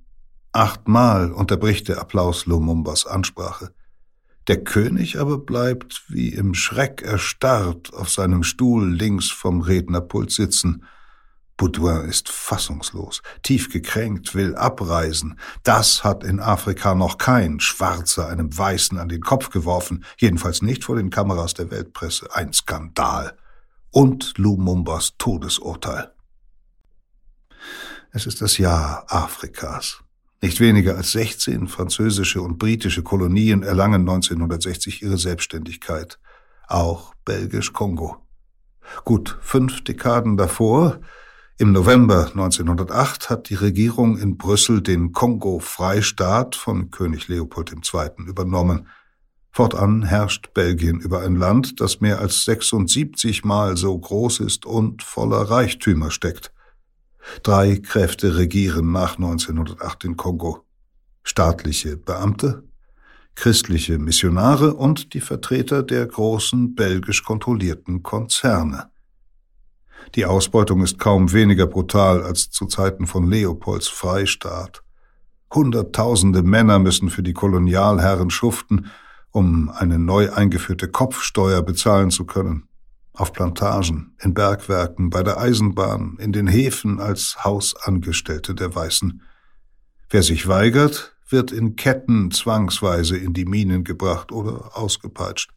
[0.53, 3.73] Achtmal unterbricht der Applaus Lumumbas Ansprache.
[4.47, 10.85] Der König aber bleibt wie im Schreck erstarrt auf seinem Stuhl links vom Rednerpult sitzen.
[11.55, 15.39] Baudouin ist fassungslos, tief gekränkt, will abreisen.
[15.61, 20.83] Das hat in Afrika noch kein Schwarzer einem Weißen an den Kopf geworfen, jedenfalls nicht
[20.83, 22.27] vor den Kameras der Weltpresse.
[22.33, 23.37] Ein Skandal.
[23.91, 26.11] Und Lumumbas Todesurteil.
[28.11, 30.02] Es ist das Jahr Afrikas.
[30.43, 36.19] Nicht weniger als 16 französische und britische Kolonien erlangen 1960 ihre Selbstständigkeit.
[36.67, 38.17] Auch Belgisch-Kongo.
[39.05, 40.99] Gut fünf Dekaden davor
[41.57, 48.25] im November 1908 hat die Regierung in Brüssel den Kongo-Freistaat von König Leopold II.
[48.27, 48.87] übernommen.
[49.49, 55.03] Fortan herrscht Belgien über ein Land, das mehr als 76 Mal so groß ist und
[55.03, 56.51] voller Reichtümer steckt.
[57.41, 60.65] Drei Kräfte regieren nach 1908 in Kongo.
[61.23, 62.63] Staatliche Beamte,
[63.35, 68.91] christliche Missionare und die Vertreter der großen belgisch kontrollierten Konzerne.
[70.15, 74.83] Die Ausbeutung ist kaum weniger brutal als zu Zeiten von Leopolds Freistaat.
[75.53, 78.91] Hunderttausende Männer müssen für die Kolonialherren schuften,
[79.31, 82.67] um eine neu eingeführte Kopfsteuer bezahlen zu können.
[83.13, 89.21] Auf Plantagen, in Bergwerken, bei der Eisenbahn, in den Häfen als Hausangestellte der Weißen.
[90.09, 95.51] Wer sich weigert, wird in Ketten zwangsweise in die Minen gebracht oder ausgepeitscht.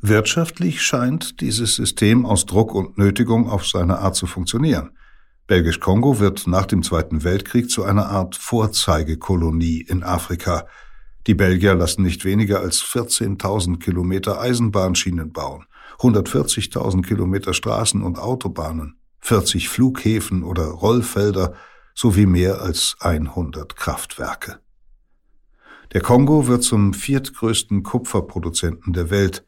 [0.00, 4.90] Wirtschaftlich scheint dieses System aus Druck und Nötigung auf seine Art zu funktionieren.
[5.46, 10.66] Belgisch-Kongo wird nach dem Zweiten Weltkrieg zu einer Art Vorzeigekolonie in Afrika.
[11.26, 15.64] Die Belgier lassen nicht weniger als 14.000 Kilometer Eisenbahnschienen bauen,
[15.98, 21.54] 140.000 Kilometer Straßen und Autobahnen, 40 Flughäfen oder Rollfelder
[21.94, 24.58] sowie mehr als 100 Kraftwerke.
[25.92, 29.44] Der Kongo wird zum viertgrößten Kupferproduzenten der Welt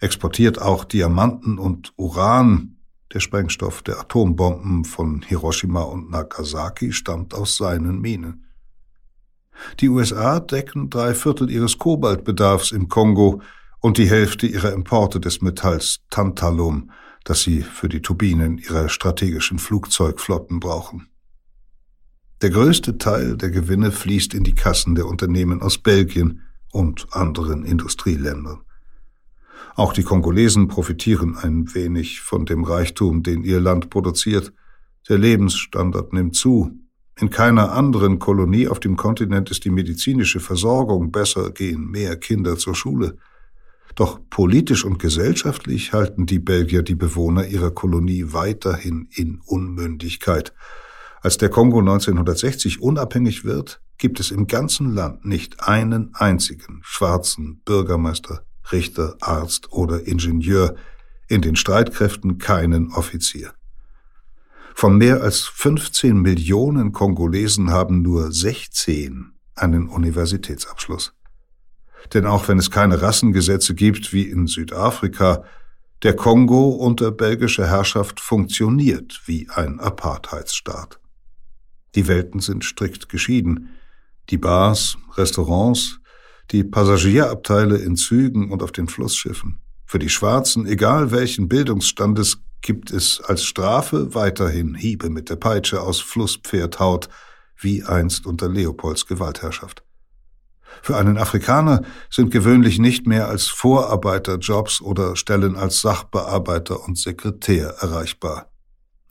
[0.00, 2.76] exportiert auch Diamanten und Uran.
[3.12, 8.44] Der Sprengstoff der Atombomben von Hiroshima und Nagasaki stammt aus seinen Minen.
[9.80, 13.40] Die USA decken drei Viertel ihres Kobaltbedarfs im Kongo
[13.80, 16.90] und die Hälfte ihrer Importe des Metalls Tantalum,
[17.24, 21.08] das sie für die Turbinen ihrer strategischen Flugzeugflotten brauchen.
[22.40, 27.64] Der größte Teil der Gewinne fließt in die Kassen der Unternehmen aus Belgien und anderen
[27.64, 28.60] Industrieländern.
[29.74, 34.52] Auch die Kongolesen profitieren ein wenig von dem Reichtum, den ihr Land produziert.
[35.08, 36.72] Der Lebensstandard nimmt zu.
[37.20, 42.56] In keiner anderen Kolonie auf dem Kontinent ist die medizinische Versorgung besser, gehen mehr Kinder
[42.56, 43.16] zur Schule.
[43.98, 50.54] Doch politisch und gesellschaftlich halten die Belgier die Bewohner ihrer Kolonie weiterhin in Unmündigkeit.
[51.20, 57.60] Als der Kongo 1960 unabhängig wird, gibt es im ganzen Land nicht einen einzigen schwarzen
[57.64, 60.76] Bürgermeister, Richter, Arzt oder Ingenieur,
[61.26, 63.52] in den Streitkräften keinen Offizier.
[64.76, 71.17] Von mehr als 15 Millionen Kongolesen haben nur 16 einen Universitätsabschluss.
[72.14, 75.44] Denn auch wenn es keine Rassengesetze gibt wie in Südafrika,
[76.02, 81.00] der Kongo unter belgischer Herrschaft funktioniert wie ein Apartheidsstaat.
[81.94, 83.70] Die Welten sind strikt geschieden.
[84.30, 85.98] Die Bars, Restaurants,
[86.50, 89.58] die Passagierabteile in Zügen und auf den Flussschiffen.
[89.86, 95.80] Für die Schwarzen, egal welchen Bildungsstandes, gibt es als Strafe weiterhin Hiebe mit der Peitsche
[95.80, 97.08] aus Flusspferdhaut,
[97.56, 99.82] wie einst unter Leopolds Gewaltherrschaft.
[100.82, 107.74] Für einen Afrikaner sind gewöhnlich nicht mehr als Vorarbeiterjobs oder Stellen als Sachbearbeiter und Sekretär
[107.80, 108.50] erreichbar.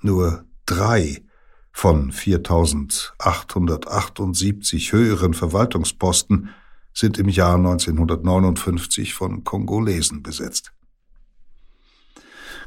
[0.01, 1.23] Nur drei
[1.71, 6.49] von 4878 höheren Verwaltungsposten
[6.93, 10.73] sind im Jahr 1959 von Kongolesen besetzt.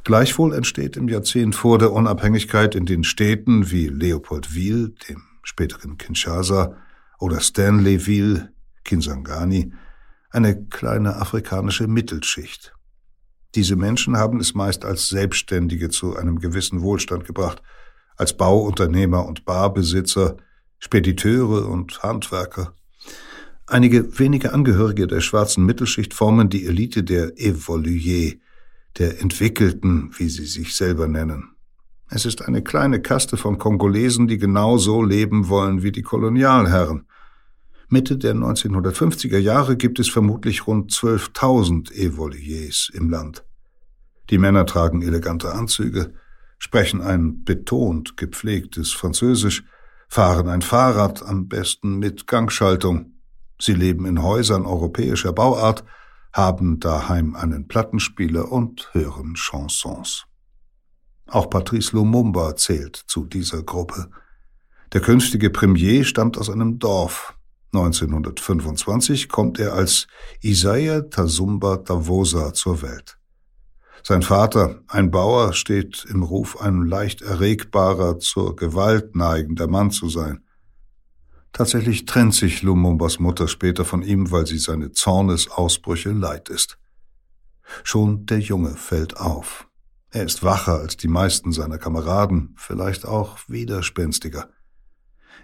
[0.04, 6.76] Gleichwohl entsteht im Jahrzehnt vor der Unabhängigkeit in den Städten wie Leopoldville, dem späteren Kinshasa,
[7.18, 8.50] oder Stanleyville,
[8.84, 9.72] Kinsangani,
[10.30, 12.72] eine kleine afrikanische Mittelschicht.
[13.54, 17.62] Diese Menschen haben es meist als Selbstständige zu einem gewissen Wohlstand gebracht,
[18.16, 20.36] als Bauunternehmer und Barbesitzer,
[20.78, 22.74] Spediteure und Handwerker.
[23.66, 28.34] Einige wenige Angehörige der schwarzen Mittelschicht formen die Elite der Evoluiers,
[28.98, 31.54] der Entwickelten, wie sie sich selber nennen.
[32.08, 37.06] Es ist eine kleine Kaste von Kongolesen, die genau so leben wollen wie die Kolonialherren.
[37.90, 43.44] Mitte der 1950er Jahre gibt es vermutlich rund 12.000 Evoluiers im Land.
[44.30, 46.14] Die Männer tragen elegante Anzüge,
[46.58, 49.64] sprechen ein betont gepflegtes Französisch,
[50.08, 53.14] fahren ein Fahrrad am besten mit Gangschaltung,
[53.60, 55.84] Sie leben in Häusern europäischer Bauart,
[56.32, 60.24] haben daheim einen Plattenspieler und hören Chansons.
[61.26, 64.10] Auch Patrice Lumumba zählt zu dieser Gruppe.
[64.92, 67.36] Der künftige Premier stammt aus einem Dorf.
[67.72, 70.06] 1925 kommt er als
[70.40, 73.18] Isaiah Tasumba Tavosa zur Welt.
[74.02, 80.08] Sein Vater, ein Bauer, steht im Ruf, ein leicht erregbarer, zur Gewalt neigender Mann zu
[80.08, 80.42] sein.
[81.52, 86.78] Tatsächlich trennt sich Lumumbas Mutter später von ihm, weil sie seine Zornesausbrüche leid ist.
[87.84, 89.68] Schon der Junge fällt auf.
[90.10, 94.48] Er ist wacher als die meisten seiner Kameraden, vielleicht auch widerspenstiger.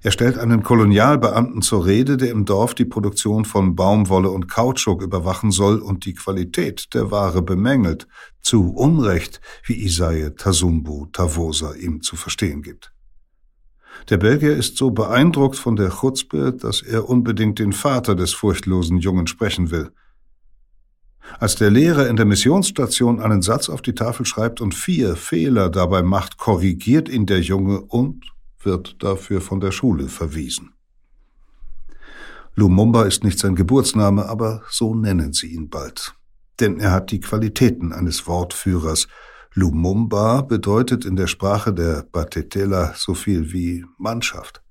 [0.03, 5.03] Er stellt einen Kolonialbeamten zur Rede, der im Dorf die Produktion von Baumwolle und Kautschuk
[5.03, 8.07] überwachen soll und die Qualität der Ware bemängelt,
[8.41, 12.93] zu Unrecht, wie Isaiah Tasumbu Tavosa ihm zu verstehen gibt.
[14.11, 18.99] Der Belgier ist so beeindruckt von der Chutzpe, dass er unbedingt den Vater des furchtlosen
[18.99, 19.91] Jungen sprechen will.
[21.41, 25.71] Als der Lehrer in der Missionsstation einen Satz auf die Tafel schreibt und vier Fehler
[25.71, 28.25] dabei macht, korrigiert ihn der Junge und
[28.67, 30.75] wird dafür von der Schule verwiesen.
[32.55, 36.15] Lumumba ist nicht sein Geburtsname, aber so nennen sie ihn bald.
[36.61, 39.09] Denn er hat die Qualitäten eines Wortführers.
[39.53, 44.63] Lumumba bedeutet in der Sprache der Batetela so viel wie Mannschaft.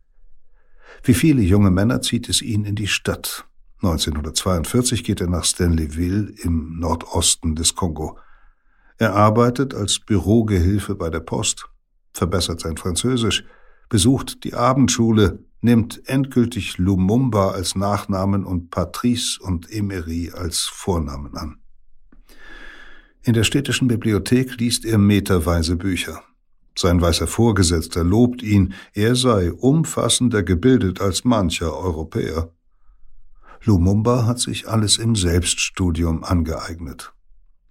[1.03, 3.45] Wie viele junge Männer zieht es ihn in die Stadt.
[3.77, 8.17] 1942 geht er nach Stanleyville im Nordosten des Kongo.
[8.97, 11.67] Er arbeitet als Bürogehilfe bei der Post,
[12.13, 13.43] verbessert sein Französisch,
[13.89, 21.57] besucht die Abendschule, nimmt endgültig Lumumba als Nachnamen und Patrice und Emery als Vornamen an.
[23.23, 26.21] In der städtischen Bibliothek liest er meterweise Bücher.
[26.77, 32.51] Sein weißer Vorgesetzter lobt ihn, er sei umfassender gebildet als mancher Europäer.
[33.63, 37.13] Lumumba hat sich alles im Selbststudium angeeignet.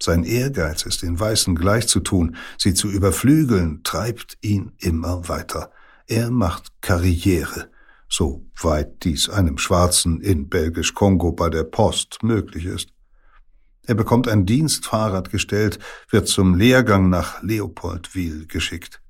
[0.03, 5.71] Sein Ehrgeiz, es den Weißen gleich zu tun, sie zu überflügeln, treibt ihn immer weiter.
[6.07, 7.71] Er macht Karriere,
[8.09, 12.91] soweit dies einem Schwarzen in Belgisch-Kongo bei der Post möglich ist.
[13.87, 15.79] Er bekommt ein Dienstfahrrad gestellt,
[16.11, 19.01] wird zum Lehrgang nach Leopoldville geschickt.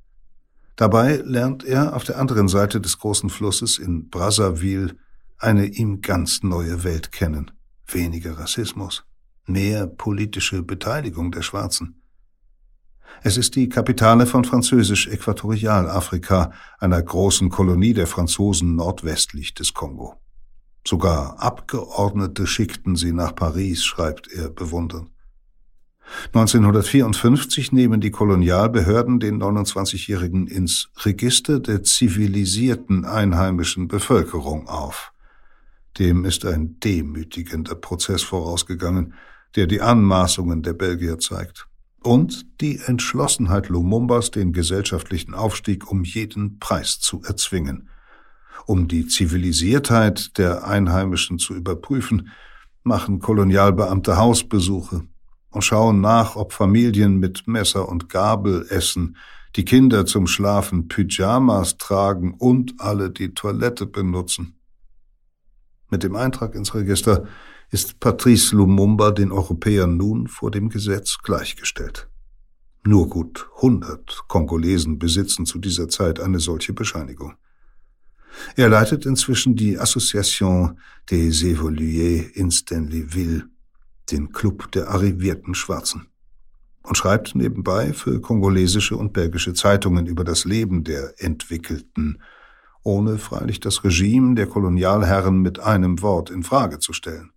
[0.77, 4.97] Dabei lernt er auf der anderen Seite des großen Flusses in Brazzaville
[5.39, 7.51] eine ihm ganz neue Welt kennen.
[7.87, 9.05] Weniger Rassismus,
[9.47, 12.03] mehr politische Beteiligung der Schwarzen.
[13.23, 20.15] Es ist die Kapitale von Französisch-Äquatorialafrika, einer großen Kolonie der Franzosen nordwestlich des Kongo.
[20.87, 25.09] Sogar Abgeordnete schickten sie nach Paris, schreibt er bewundernd.
[26.35, 35.13] 1954 nehmen die Kolonialbehörden den 29-Jährigen ins Register der zivilisierten einheimischen Bevölkerung auf.
[35.99, 39.15] Dem ist ein demütigender Prozess vorausgegangen,
[39.57, 41.69] der die Anmaßungen der Belgier zeigt
[42.05, 47.89] und die Entschlossenheit Lumumbas, den gesellschaftlichen Aufstieg um jeden Preis zu erzwingen.
[48.67, 52.31] Um die Zivilisiertheit der Einheimischen zu überprüfen,
[52.83, 55.03] machen Kolonialbeamte Hausbesuche
[55.51, 59.17] und schauen nach, ob Familien mit Messer und Gabel essen,
[59.57, 64.59] die Kinder zum Schlafen Pyjamas tragen und alle die Toilette benutzen.
[65.91, 67.25] Mit dem Eintrag ins Register
[67.75, 72.09] ist Patrice Lumumba den Europäern nun vor dem Gesetz gleichgestellt.
[72.87, 77.35] Nur gut 100 Kongolesen besitzen zu dieser Zeit eine solche Bescheinigung.
[78.55, 80.79] Er leitet inzwischen die Association
[81.11, 83.49] des Évolués in Stanleyville,
[84.13, 86.07] den Club der arrivierten Schwarzen,
[86.85, 92.23] und schreibt nebenbei für kongolesische und belgische Zeitungen über das Leben der Entwickelten,
[92.85, 97.33] ohne freilich das Regime der Kolonialherren mit einem Wort in Frage zu stellen.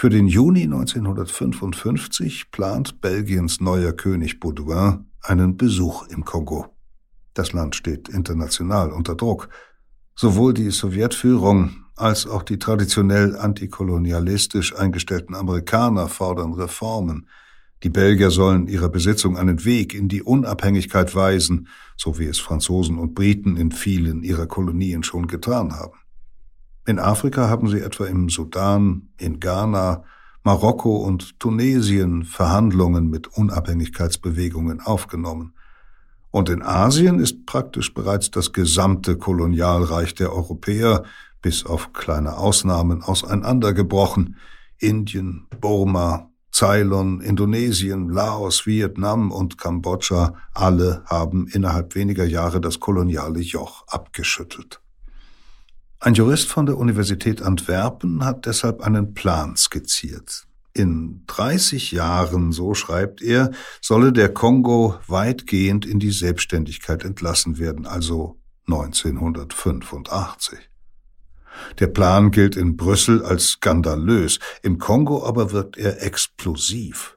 [0.00, 6.66] Für den Juni 1955 plant Belgiens neuer König Baudouin einen Besuch im Kongo.
[7.34, 9.48] Das Land steht international unter Druck.
[10.14, 17.28] Sowohl die Sowjetführung als auch die traditionell antikolonialistisch eingestellten Amerikaner fordern Reformen.
[17.82, 23.00] Die Belgier sollen ihrer Besitzung einen Weg in die Unabhängigkeit weisen, so wie es Franzosen
[23.00, 25.98] und Briten in vielen ihrer Kolonien schon getan haben.
[26.88, 30.04] In Afrika haben sie etwa im Sudan, in Ghana,
[30.42, 35.52] Marokko und Tunesien Verhandlungen mit Unabhängigkeitsbewegungen aufgenommen.
[36.30, 41.02] Und in Asien ist praktisch bereits das gesamte Kolonialreich der Europäer,
[41.42, 44.36] bis auf kleine Ausnahmen, auseinandergebrochen.
[44.78, 53.40] Indien, Burma, Ceylon, Indonesien, Laos, Vietnam und Kambodscha, alle haben innerhalb weniger Jahre das koloniale
[53.40, 54.80] Joch abgeschüttelt.
[56.00, 60.46] Ein Jurist von der Universität Antwerpen hat deshalb einen Plan skizziert.
[60.72, 67.84] In 30 Jahren, so schreibt er, solle der Kongo weitgehend in die Selbstständigkeit entlassen werden,
[67.84, 68.38] also
[68.68, 70.70] 1985.
[71.80, 77.16] Der Plan gilt in Brüssel als skandalös, im Kongo aber wirkt er explosiv.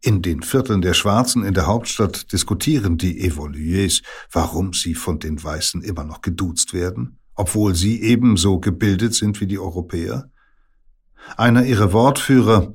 [0.00, 5.42] In den Vierteln der Schwarzen in der Hauptstadt diskutieren die Evolués, warum sie von den
[5.42, 10.30] Weißen immer noch geduzt werden, obwohl sie ebenso gebildet sind wie die Europäer.
[11.36, 12.72] Einer ihrer Wortführer,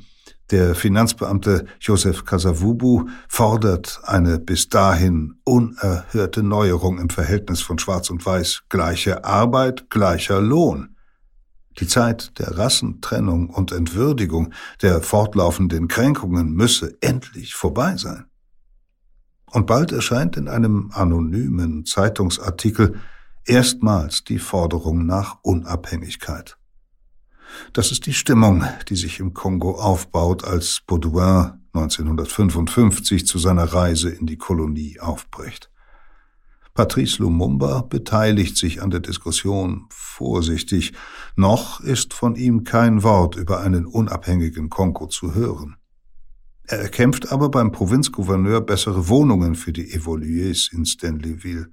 [0.51, 8.25] der Finanzbeamte Joseph Kasavubu fordert eine bis dahin unerhörte Neuerung im Verhältnis von Schwarz und
[8.25, 10.97] Weiß, gleiche Arbeit, gleicher Lohn.
[11.79, 14.51] Die Zeit der Rassentrennung und Entwürdigung,
[14.81, 18.25] der fortlaufenden Kränkungen müsse endlich vorbei sein.
[19.45, 22.99] Und bald erscheint in einem anonymen Zeitungsartikel
[23.47, 26.57] erstmals die Forderung nach Unabhängigkeit.
[27.73, 34.09] Das ist die Stimmung, die sich im Kongo aufbaut, als Baudouin 1955 zu seiner Reise
[34.09, 35.71] in die Kolonie aufbricht.
[36.73, 40.93] Patrice Lumumba beteiligt sich an der Diskussion vorsichtig,
[41.35, 45.77] noch ist von ihm kein Wort über einen unabhängigen Kongo zu hören.
[46.63, 51.71] Er erkämpft aber beim Provinzgouverneur bessere Wohnungen für die Evolués in Stanleyville.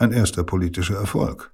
[0.00, 1.52] Ein erster politischer Erfolg.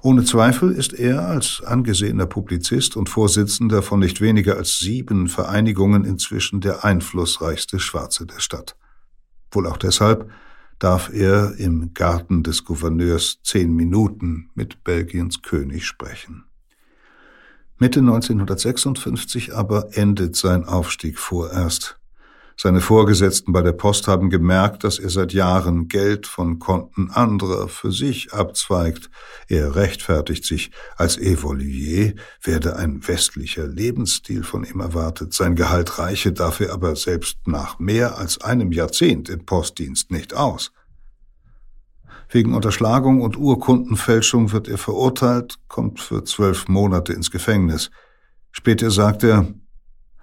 [0.00, 6.06] Ohne Zweifel ist er als angesehener Publizist und Vorsitzender von nicht weniger als sieben Vereinigungen
[6.06, 8.76] inzwischen der einflussreichste Schwarze der Stadt.
[9.50, 10.30] Wohl auch deshalb
[10.78, 16.44] darf er im Garten des Gouverneurs zehn Minuten mit Belgiens König sprechen.
[17.76, 22.00] Mitte 1956 aber endet sein Aufstieg vorerst.
[22.56, 27.68] Seine Vorgesetzten bei der Post haben gemerkt, dass er seit Jahren Geld von Konten anderer
[27.68, 29.10] für sich abzweigt.
[29.48, 35.34] Er rechtfertigt sich, als Evolier werde ein westlicher Lebensstil von ihm erwartet.
[35.34, 40.70] Sein Gehalt reiche dafür aber selbst nach mehr als einem Jahrzehnt im Postdienst nicht aus.
[42.28, 47.90] Wegen Unterschlagung und Urkundenfälschung wird er verurteilt, kommt für zwölf Monate ins Gefängnis.
[48.52, 49.52] Später sagt er,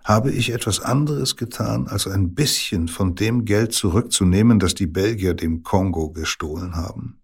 [0.03, 5.33] habe ich etwas anderes getan, als ein bisschen von dem Geld zurückzunehmen, das die Belgier
[5.33, 7.21] dem Kongo gestohlen haben?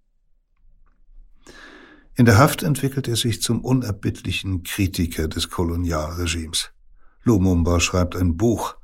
[2.15, 6.71] In der Haft entwickelt er sich zum unerbittlichen Kritiker des Kolonialregimes.
[7.23, 8.75] Lumumba schreibt ein Buch,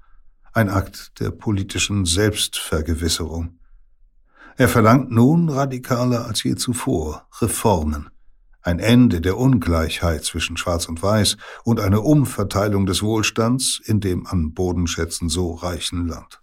[0.53, 3.57] ein Akt der politischen Selbstvergewisserung.
[4.55, 8.09] Er verlangt nun radikaler als je zuvor Reformen,
[8.63, 14.25] ein Ende der Ungleichheit zwischen Schwarz und Weiß und eine Umverteilung des Wohlstands in dem
[14.25, 16.41] an Bodenschätzen so reichen Land.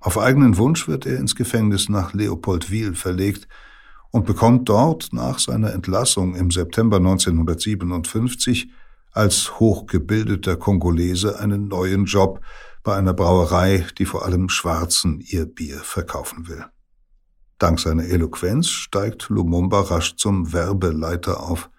[0.00, 3.48] Auf eigenen Wunsch wird er ins Gefängnis nach Leopoldwil verlegt
[4.12, 8.70] und bekommt dort nach seiner Entlassung im September 1957
[9.12, 12.40] als hochgebildeter Kongolese einen neuen Job
[12.84, 16.64] bei einer Brauerei, die vor allem Schwarzen ihr Bier verkaufen will.
[17.58, 21.70] Dank seiner Eloquenz steigt Lumumba rasch zum Werbeleiter auf.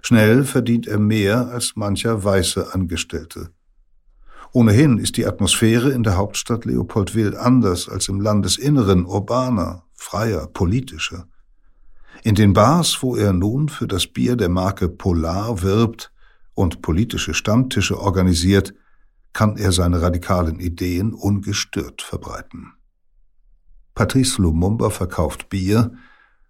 [0.00, 3.50] Schnell verdient er mehr als mancher weiße Angestellte.
[4.52, 11.28] Ohnehin ist die Atmosphäre in der Hauptstadt Leopoldwil anders als im Landesinneren, urbaner, freier, politischer.
[12.22, 16.10] In den Bars, wo er nun für das Bier der Marke Polar wirbt
[16.54, 18.72] und politische Stammtische organisiert,
[19.34, 22.72] kann er seine radikalen Ideen ungestört verbreiten.
[23.96, 25.90] Patrice Lumumba verkauft Bier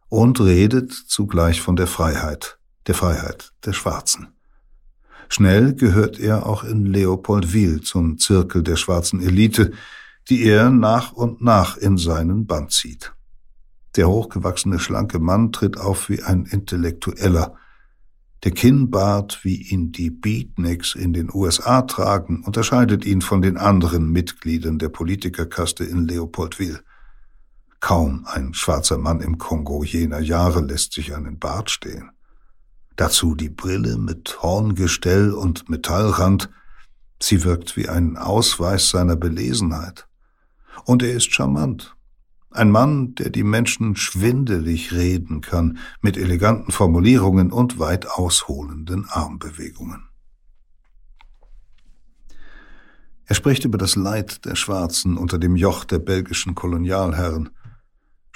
[0.08, 4.34] und redet zugleich von der Freiheit, der Freiheit der Schwarzen.
[5.28, 9.70] Schnell gehört er auch in Leopoldville zum Zirkel der schwarzen Elite,
[10.28, 13.12] die er nach und nach in seinen Band zieht.
[13.94, 17.54] Der hochgewachsene, schlanke Mann tritt auf wie ein Intellektueller.
[18.42, 24.10] Der Kinnbart, wie ihn die Beatniks in den USA tragen, unterscheidet ihn von den anderen
[24.10, 26.80] Mitgliedern der Politikerkaste in Leopoldville.
[27.86, 32.10] Kaum ein schwarzer Mann im Kongo jener Jahre lässt sich einen Bart stehen.
[32.96, 36.50] Dazu die Brille mit Horngestell und Metallrand.
[37.22, 40.08] Sie wirkt wie ein Ausweis seiner Belesenheit.
[40.84, 41.94] Und er ist charmant.
[42.50, 50.08] Ein Mann, der die Menschen schwindelig reden kann, mit eleganten Formulierungen und weit ausholenden Armbewegungen.
[53.26, 57.50] Er spricht über das Leid der Schwarzen unter dem Joch der belgischen Kolonialherren,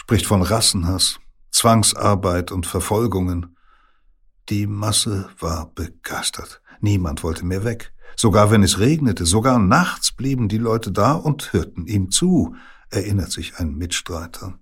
[0.00, 1.20] spricht von Rassenhass,
[1.50, 3.54] Zwangsarbeit und Verfolgungen.
[4.48, 6.62] Die Masse war begeistert.
[6.80, 7.92] Niemand wollte mehr weg.
[8.16, 12.56] Sogar wenn es regnete, sogar nachts blieben die Leute da und hörten ihm zu,
[12.88, 14.58] erinnert sich ein Mitstreiter.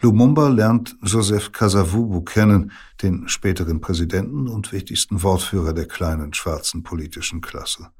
[0.00, 2.72] Lumumba lernt Joseph Kasavubu kennen,
[3.02, 7.90] den späteren Präsidenten und wichtigsten Wortführer der kleinen schwarzen politischen Klasse.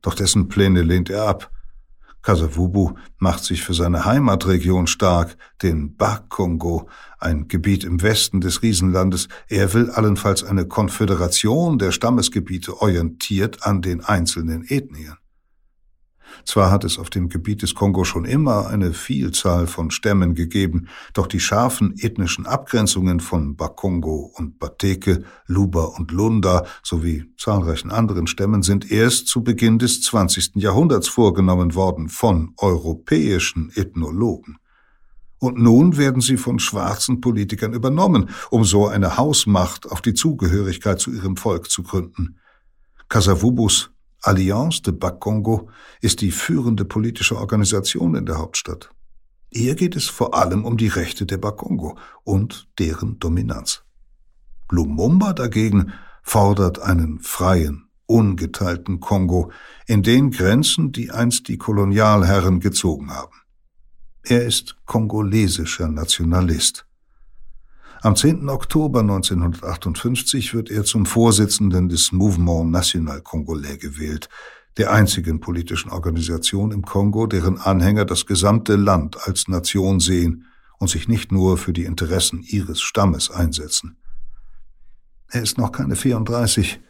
[0.00, 1.50] Doch dessen Pläne lehnt er ab.
[2.24, 9.28] Kasavubu macht sich für seine Heimatregion stark, den Bas-Kongo, ein Gebiet im Westen des Riesenlandes.
[9.48, 15.16] Er will allenfalls eine Konföderation der Stammesgebiete orientiert an den einzelnen Ethnien.
[16.44, 20.88] Zwar hat es auf dem Gebiet des Kongo schon immer eine Vielzahl von Stämmen gegeben,
[21.12, 28.26] doch die scharfen ethnischen Abgrenzungen von Bakongo und Bateke, Luba und Lunda sowie zahlreichen anderen
[28.26, 30.56] Stämmen sind erst zu Beginn des 20.
[30.56, 34.58] Jahrhunderts vorgenommen worden von europäischen Ethnologen.
[35.38, 41.00] Und nun werden sie von schwarzen Politikern übernommen, um so eine Hausmacht auf die Zugehörigkeit
[41.00, 42.38] zu ihrem Volk zu gründen.
[43.08, 43.90] Kasavubus
[44.26, 45.68] Alliance de Bakongo
[46.00, 48.88] ist die führende politische Organisation in der Hauptstadt.
[49.52, 53.82] Hier geht es vor allem um die Rechte der Bakongo und deren Dominanz.
[54.70, 59.52] Lumumba dagegen fordert einen freien, ungeteilten Kongo
[59.86, 63.34] in den Grenzen, die einst die Kolonialherren gezogen haben.
[64.22, 66.86] Er ist kongolesischer Nationalist.
[68.04, 68.50] Am 10.
[68.50, 74.28] Oktober 1958 wird er zum Vorsitzenden des Mouvement National Congolais gewählt,
[74.76, 80.44] der einzigen politischen Organisation im Kongo, deren Anhänger das gesamte Land als Nation sehen
[80.78, 83.96] und sich nicht nur für die Interessen ihres Stammes einsetzen.
[85.30, 86.82] Er ist noch keine 34,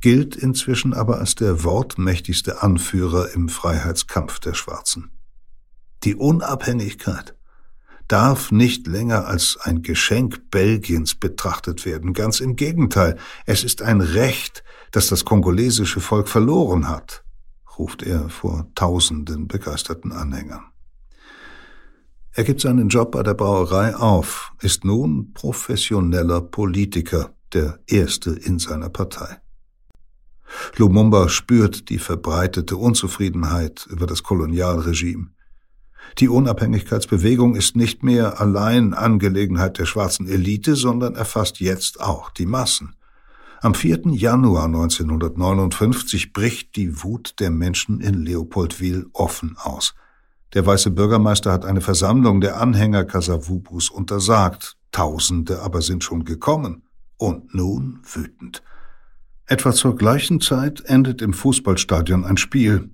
[0.00, 5.12] gilt inzwischen aber als der wortmächtigste Anführer im Freiheitskampf der Schwarzen.
[6.02, 7.35] Die Unabhängigkeit
[8.08, 12.12] darf nicht länger als ein Geschenk Belgiens betrachtet werden.
[12.12, 17.24] Ganz im Gegenteil, es ist ein Recht, das das kongolesische Volk verloren hat,
[17.78, 20.64] ruft er vor tausenden begeisterten Anhängern.
[22.32, 28.58] Er gibt seinen Job bei der Brauerei auf, ist nun professioneller Politiker, der erste in
[28.58, 29.40] seiner Partei.
[30.76, 35.30] Lumumba spürt die verbreitete Unzufriedenheit über das Kolonialregime.
[36.18, 42.46] Die Unabhängigkeitsbewegung ist nicht mehr allein Angelegenheit der schwarzen Elite, sondern erfasst jetzt auch die
[42.46, 42.94] Massen.
[43.60, 44.02] Am 4.
[44.12, 49.94] Januar 1959 bricht die Wut der Menschen in Leopoldville offen aus.
[50.54, 56.82] Der weiße Bürgermeister hat eine Versammlung der Anhänger Kasavubus untersagt, Tausende aber sind schon gekommen
[57.18, 58.62] und nun wütend.
[59.44, 62.90] Etwa zur gleichen Zeit endet im Fußballstadion ein Spiel,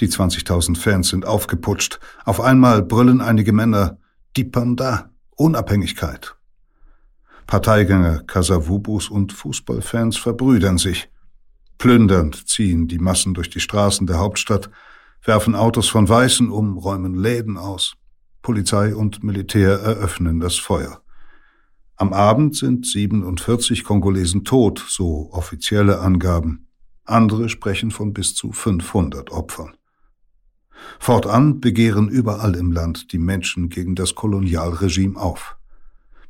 [0.00, 2.00] die 20.000 Fans sind aufgeputscht.
[2.24, 3.98] Auf einmal brüllen einige Männer
[4.36, 6.36] Dipanda, Unabhängigkeit.
[7.46, 11.10] Parteigänger, Kasavubus und Fußballfans verbrüdern sich.
[11.78, 14.70] Plündernd ziehen die Massen durch die Straßen der Hauptstadt,
[15.24, 17.94] werfen Autos von Weißen um, räumen Läden aus.
[18.42, 21.02] Polizei und Militär eröffnen das Feuer.
[21.96, 26.69] Am Abend sind 47 Kongolesen tot, so offizielle Angaben.
[27.10, 29.74] Andere sprechen von bis zu 500 Opfern.
[30.98, 35.56] Fortan begehren überall im Land die Menschen gegen das Kolonialregime auf.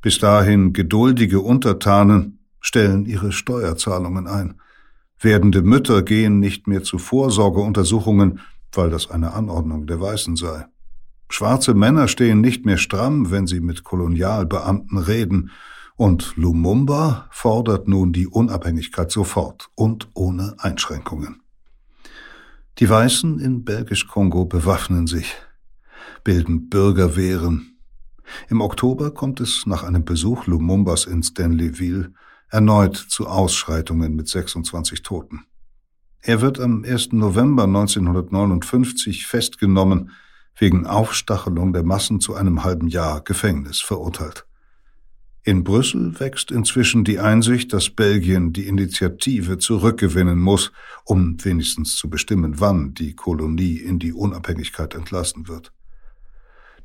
[0.03, 4.61] Bis dahin geduldige Untertanen stellen ihre Steuerzahlungen ein.
[5.19, 8.41] Werdende Mütter gehen nicht mehr zu Vorsorgeuntersuchungen,
[8.73, 10.67] weil das eine Anordnung der Weißen sei.
[11.29, 15.51] Schwarze Männer stehen nicht mehr stramm, wenn sie mit Kolonialbeamten reden,
[16.01, 21.43] und Lumumba fordert nun die Unabhängigkeit sofort und ohne Einschränkungen.
[22.79, 25.35] Die Weißen in Belgisch-Kongo bewaffnen sich,
[26.25, 27.77] bilden Bürgerwehren.
[28.49, 32.15] Im Oktober kommt es nach einem Besuch Lumumbas in Stanleyville
[32.49, 35.45] erneut zu Ausschreitungen mit 26 Toten.
[36.23, 37.13] Er wird am 1.
[37.13, 40.13] November 1959 festgenommen,
[40.57, 44.47] wegen Aufstachelung der Massen zu einem halben Jahr Gefängnis verurteilt.
[45.43, 50.71] In Brüssel wächst inzwischen die Einsicht, dass Belgien die Initiative zurückgewinnen muss,
[51.05, 55.73] um wenigstens zu bestimmen, wann die Kolonie in die Unabhängigkeit entlassen wird.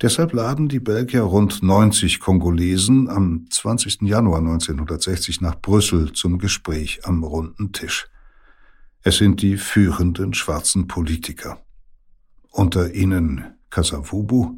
[0.02, 4.02] Deshalb laden die Belgier rund 90 Kongolesen am 20.
[4.02, 8.08] Januar 1960 nach Brüssel zum Gespräch am runden Tisch.
[9.04, 11.62] Es sind die führenden schwarzen Politiker.
[12.52, 14.56] Unter ihnen Kasavubu,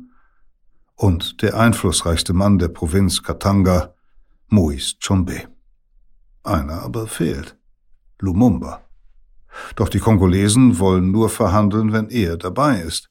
[0.98, 3.94] und der einflussreichste Mann der Provinz Katanga,
[4.48, 5.48] Moise Chombe.
[6.44, 7.56] Einer aber fehlt,
[8.20, 8.84] Lumumba.
[9.76, 13.10] Doch die Kongolesen wollen nur verhandeln, wenn er dabei ist.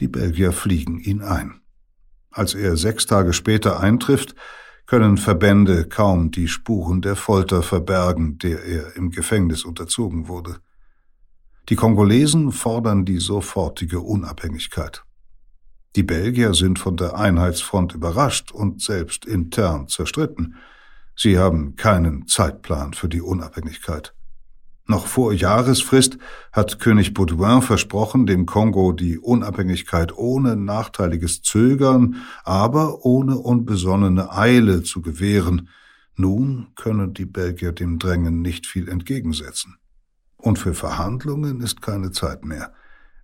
[0.00, 1.60] Die Belgier fliegen ihn ein.
[2.30, 4.34] Als er sechs Tage später eintrifft,
[4.86, 10.60] können Verbände kaum die Spuren der Folter verbergen, der er im Gefängnis unterzogen wurde.
[11.68, 15.04] Die Kongolesen fordern die sofortige Unabhängigkeit.
[15.96, 20.56] Die Belgier sind von der Einheitsfront überrascht und selbst intern zerstritten.
[21.16, 24.14] Sie haben keinen Zeitplan für die Unabhängigkeit.
[24.90, 26.16] Noch vor Jahresfrist
[26.50, 34.82] hat König Baudouin versprochen, dem Kongo die Unabhängigkeit ohne nachteiliges Zögern, aber ohne unbesonnene Eile
[34.82, 35.68] zu gewähren.
[36.16, 39.76] Nun können die Belgier dem Drängen nicht viel entgegensetzen.
[40.38, 42.72] Und für Verhandlungen ist keine Zeit mehr.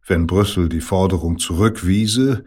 [0.06, 2.44] Wenn Brüssel die Forderung zurückwiese,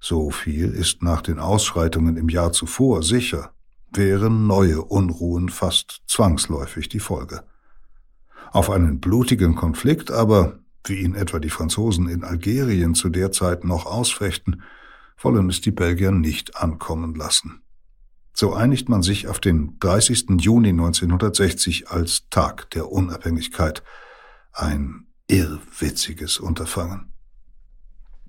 [0.00, 3.52] so viel ist nach den Ausschreitungen im Jahr zuvor sicher,
[3.92, 7.44] wären neue Unruhen fast zwangsläufig die Folge.
[8.52, 13.64] Auf einen blutigen Konflikt aber, wie ihn etwa die Franzosen in Algerien zu der Zeit
[13.64, 14.62] noch ausfechten,
[15.18, 17.62] wollen es die Belgier nicht ankommen lassen.
[18.32, 20.40] So einigt man sich auf den 30.
[20.40, 23.82] Juni 1960 als Tag der Unabhängigkeit.
[24.52, 27.12] Ein irrwitziges Unterfangen.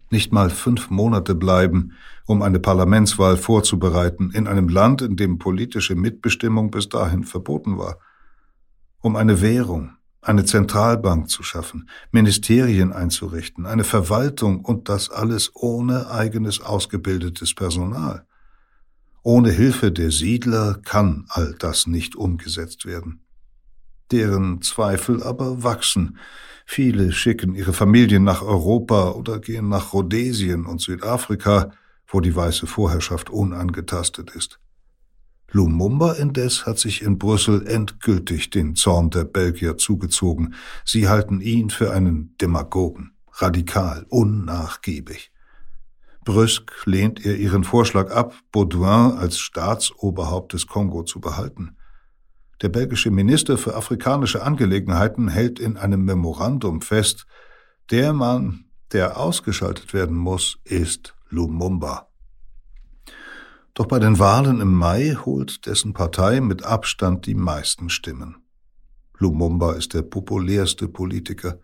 [0.10, 1.94] Nicht mal fünf Monate bleiben,
[2.26, 8.00] um eine Parlamentswahl vorzubereiten in einem Land, in dem politische Mitbestimmung bis dahin verboten war.
[9.00, 16.10] Um eine Währung, eine Zentralbank zu schaffen, Ministerien einzurichten, eine Verwaltung und das alles ohne
[16.10, 18.26] eigenes ausgebildetes Personal.
[19.24, 23.26] Ohne Hilfe der Siedler kann all das nicht umgesetzt werden.
[24.12, 26.18] Deren Zweifel aber wachsen.
[26.70, 31.72] Viele schicken ihre Familien nach Europa oder gehen nach Rhodesien und Südafrika,
[32.06, 34.60] wo die weiße Vorherrschaft unangetastet ist.
[35.50, 40.56] Lumumba indes hat sich in Brüssel endgültig den Zorn der Belgier zugezogen.
[40.84, 45.32] Sie halten ihn für einen Demagogen, radikal, unnachgiebig.
[46.26, 51.77] Brüsk lehnt er ihren Vorschlag ab, Baudouin als Staatsoberhaupt des Kongo zu behalten.
[52.62, 57.28] Der belgische Minister für afrikanische Angelegenheiten hält in einem Memorandum fest,
[57.92, 62.08] der Mann, der ausgeschaltet werden muss, ist Lumumba.
[63.76, 68.38] Doch bei den Wahlen im Mai holt dessen Partei mit Abstand die meisten Stimmen.
[69.20, 71.60] Lumumba ist der populärste Politiker.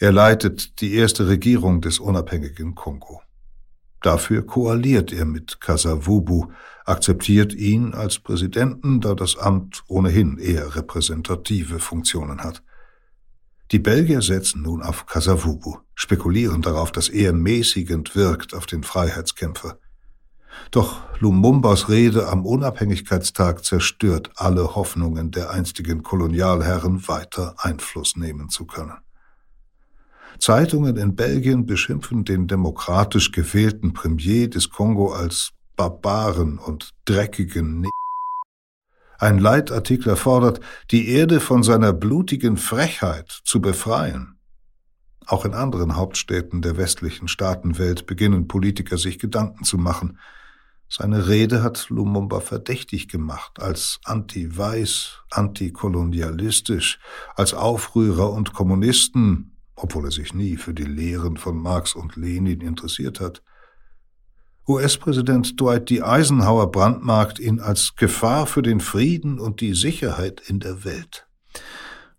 [0.00, 3.22] Er leitet die erste Regierung des unabhängigen Kongo.
[4.04, 6.48] Dafür koaliert er mit Kasavubu,
[6.84, 12.62] akzeptiert ihn als Präsidenten, da das Amt ohnehin eher repräsentative Funktionen hat.
[13.72, 19.78] Die Belgier setzen nun auf Kasavubu, spekulieren darauf, dass er mäßigend wirkt auf den Freiheitskämpfer.
[20.70, 28.66] Doch Lumumbas Rede am Unabhängigkeitstag zerstört alle Hoffnungen der einstigen Kolonialherren, weiter Einfluss nehmen zu
[28.66, 29.03] können.
[30.38, 37.90] Zeitungen in Belgien beschimpfen den demokratisch gewählten Premier des Kongo als Barbaren und dreckigen N
[39.18, 40.60] Ein Leitartikler fordert,
[40.90, 44.38] die Erde von seiner blutigen Frechheit zu befreien.
[45.26, 50.18] Auch in anderen Hauptstädten der westlichen Staatenwelt beginnen Politiker sich Gedanken zu machen,
[50.88, 57.00] seine Rede hat Lumumba verdächtig gemacht, als anti-weiß, antikolonialistisch,
[57.34, 62.60] als Aufrührer und Kommunisten, obwohl er sich nie für die Lehren von Marx und Lenin
[62.60, 63.42] interessiert hat.
[64.66, 66.02] US-Präsident Dwight D.
[66.02, 71.26] Eisenhower brandmarkt ihn als Gefahr für den Frieden und die Sicherheit in der Welt.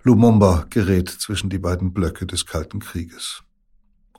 [0.04, 3.42] Lumumba gerät zwischen die beiden Blöcke des Kalten Krieges.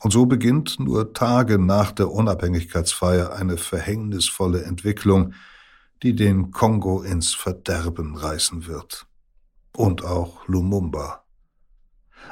[0.00, 5.32] Und so beginnt nur Tage nach der Unabhängigkeitsfeier eine verhängnisvolle Entwicklung,
[6.02, 9.06] die den Kongo ins Verderben reißen wird.
[9.76, 11.25] Und auch Lumumba.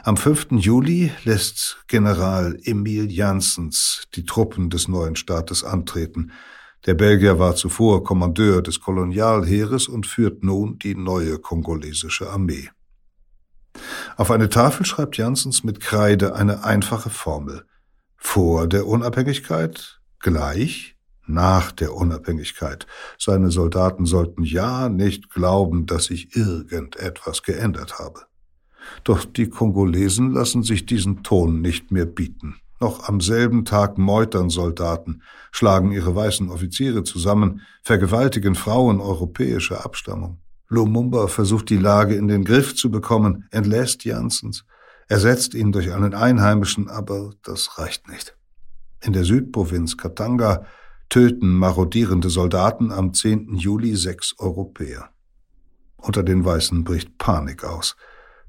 [0.03, 0.49] Am 5.
[0.53, 6.33] Juli lässt General Emil Janssens die Truppen des neuen Staates antreten.
[6.85, 12.69] Der Belgier war zuvor Kommandeur des Kolonialheeres und führt nun die neue kongolesische Armee.
[14.17, 17.65] Auf eine Tafel schreibt Janssens mit Kreide eine einfache Formel.
[18.17, 22.87] Vor der Unabhängigkeit gleich nach der Unabhängigkeit.
[23.19, 28.27] Seine Soldaten sollten ja nicht glauben, dass sich irgendetwas geändert habe.
[29.05, 32.57] Doch die Kongolesen lassen sich diesen Ton nicht mehr bieten.
[32.81, 35.23] Noch am selben Tag meutern Soldaten,
[35.53, 40.39] schlagen ihre weißen Offiziere zusammen, vergewaltigen Frauen europäischer Abstammung.
[40.69, 44.65] Lumumba versucht die Lage in den Griff zu bekommen, entlässt Janssens,
[45.09, 48.37] ersetzt ihn durch einen Einheimischen, aber das reicht nicht.
[49.01, 50.65] In der Südprovinz Katanga
[51.09, 53.55] töten marodierende Soldaten am 10.
[53.55, 55.11] Juli sechs Europäer.
[55.97, 57.97] Unter den Weißen bricht Panik aus.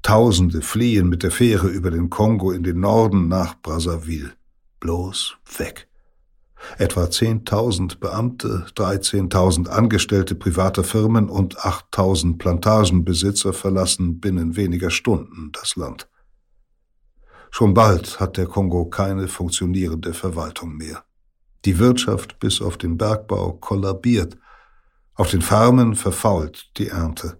[0.02, 4.32] Tausende fliehen mit der Fähre über den Kongo in den Norden nach Brazzaville.
[4.80, 5.88] Bloß weg.
[6.78, 15.76] Etwa 10.000 Beamte, 13.000 Angestellte privater Firmen und 8.000 Plantagenbesitzer verlassen binnen weniger Stunden das
[15.76, 16.08] Land.
[17.50, 21.04] Schon bald hat der Kongo keine funktionierende Verwaltung mehr.
[21.64, 24.36] Die Wirtschaft bis auf den Bergbau kollabiert.
[25.14, 27.38] Auf den Farmen verfault die Ernte.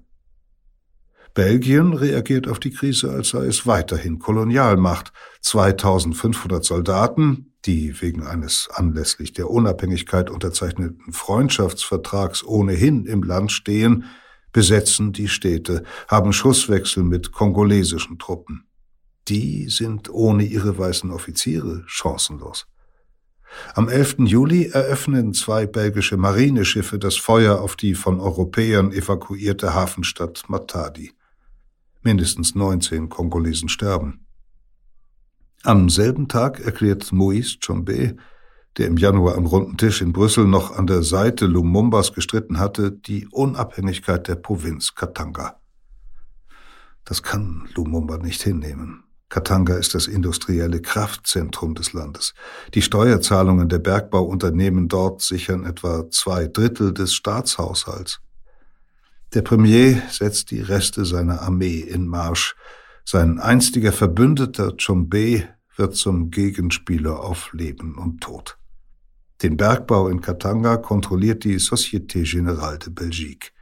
[1.36, 5.12] Belgien reagiert auf die Krise, als sei es weiterhin Kolonialmacht.
[5.42, 14.04] 2500 Soldaten, die wegen eines anlässlich der Unabhängigkeit unterzeichneten Freundschaftsvertrags ohnehin im Land stehen,
[14.50, 18.66] besetzen die Städte, haben Schusswechsel mit kongolesischen Truppen.
[19.28, 22.66] Die sind ohne ihre weißen Offiziere chancenlos.
[23.74, 24.20] Am 11.
[24.20, 31.12] Juli eröffnen zwei belgische Marineschiffe das Feuer auf die von Europäern evakuierte Hafenstadt Matadi.
[32.06, 34.24] Mindestens 19 Kongolesen sterben.
[35.64, 38.16] Am selben Tag erklärt Moïse Chombe,
[38.76, 42.92] der im Januar am runden Tisch in Brüssel noch an der Seite Lumumbas gestritten hatte,
[42.92, 45.60] die Unabhängigkeit der Provinz Katanga.
[47.04, 49.02] Das kann Lumumba nicht hinnehmen.
[49.28, 52.34] Katanga ist das industrielle Kraftzentrum des Landes.
[52.74, 58.20] Die Steuerzahlungen der Bergbauunternehmen dort sichern etwa zwei Drittel des Staatshaushalts.
[59.34, 62.54] Der Premier setzt die Reste seiner Armee in Marsch.
[63.04, 65.44] Sein einstiger Verbündeter Chombe
[65.76, 68.58] wird zum Gegenspieler auf Leben und Tod.
[69.42, 73.52] Den Bergbau in Katanga kontrolliert die Société Générale de Belgique.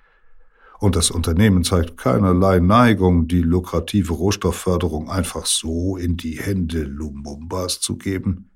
[0.78, 7.80] Und das Unternehmen zeigt keinerlei Neigung, die lukrative Rohstoffförderung einfach so in die Hände Lumumbas
[7.80, 8.50] zu geben.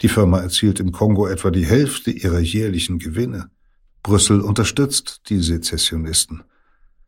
[0.00, 3.50] Die Firma erzielt im Kongo etwa die Hälfte ihrer jährlichen Gewinne.
[4.08, 6.42] Brüssel unterstützt die Sezessionisten.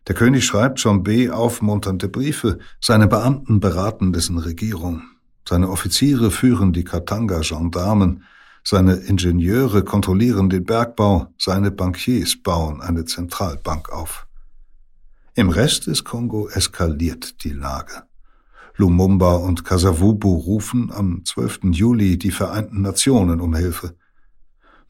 [0.06, 1.30] Der König schreibt John B.
[1.30, 5.04] aufmunternde Briefe, seine Beamten beraten dessen Regierung,
[5.48, 8.24] seine Offiziere führen die Katanga-Gendarmen,
[8.62, 14.26] seine Ingenieure kontrollieren den Bergbau, seine Bankiers bauen eine Zentralbank auf.
[15.34, 18.02] Im Rest des Kongo eskaliert die Lage.
[18.76, 21.60] Lumumba und Kasavubu rufen am 12.
[21.72, 23.94] Juli die Vereinten Nationen um Hilfe.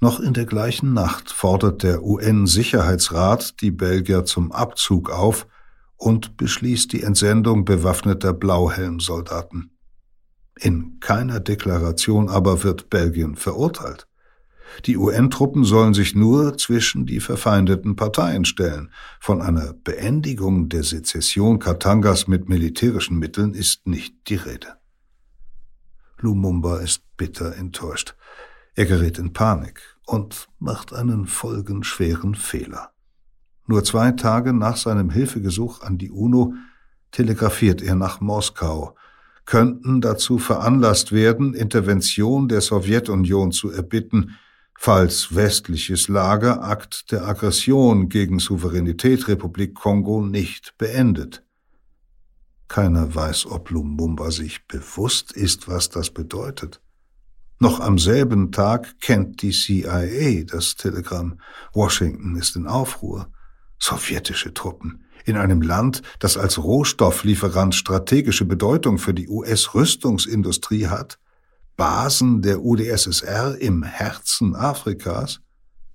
[0.02, 5.46] Noch in der gleichen Nacht fordert der UN-Sicherheitsrat die Belgier zum Abzug auf
[5.96, 9.76] und beschließt die Entsendung bewaffneter Blauhelmsoldaten.
[10.58, 14.06] In keiner Deklaration aber wird Belgien verurteilt.
[14.86, 18.90] Die UN-Truppen sollen sich nur zwischen die verfeindeten Parteien stellen.
[19.20, 24.76] Von einer Beendigung der Sezession Katangas mit militärischen Mitteln ist nicht die Rede.
[26.18, 28.14] Lumumba ist bitter enttäuscht.
[28.74, 32.90] Er gerät in Panik und macht einen folgenschweren Fehler.
[33.68, 36.54] Nur zwei Tage nach seinem Hilfegesuch an die UNO
[37.12, 38.96] telegrafiert er nach Moskau,
[39.44, 44.36] könnten dazu veranlasst werden, Intervention der Sowjetunion zu erbitten,
[44.76, 51.44] falls westliches Lager Akt der Aggression gegen Souveränität Republik Kongo nicht beendet.
[52.66, 56.80] Keiner weiß, ob Lumumba sich bewusst ist, was das bedeutet.
[57.62, 61.38] Noch am selben Tag kennt die CIA das Telegramm.
[61.74, 63.28] Washington ist in Aufruhr.
[63.78, 71.18] Sowjetische Truppen in einem Land, das als Rohstofflieferant strategische Bedeutung für die US-Rüstungsindustrie hat,
[71.76, 75.40] Basen der UdSSR im Herzen Afrikas?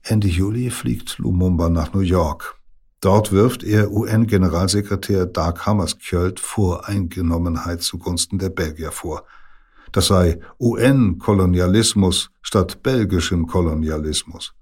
[0.03, 2.59] Ende Juli fliegt Lumumba nach New York.
[3.01, 9.23] Dort wirft er UN-Generalsekretär Dag Hammarskjöld Voreingenommenheit zugunsten der Belgier vor–
[9.95, 14.53] das sei UN-Kolonialismus statt belgischem Kolonialismus.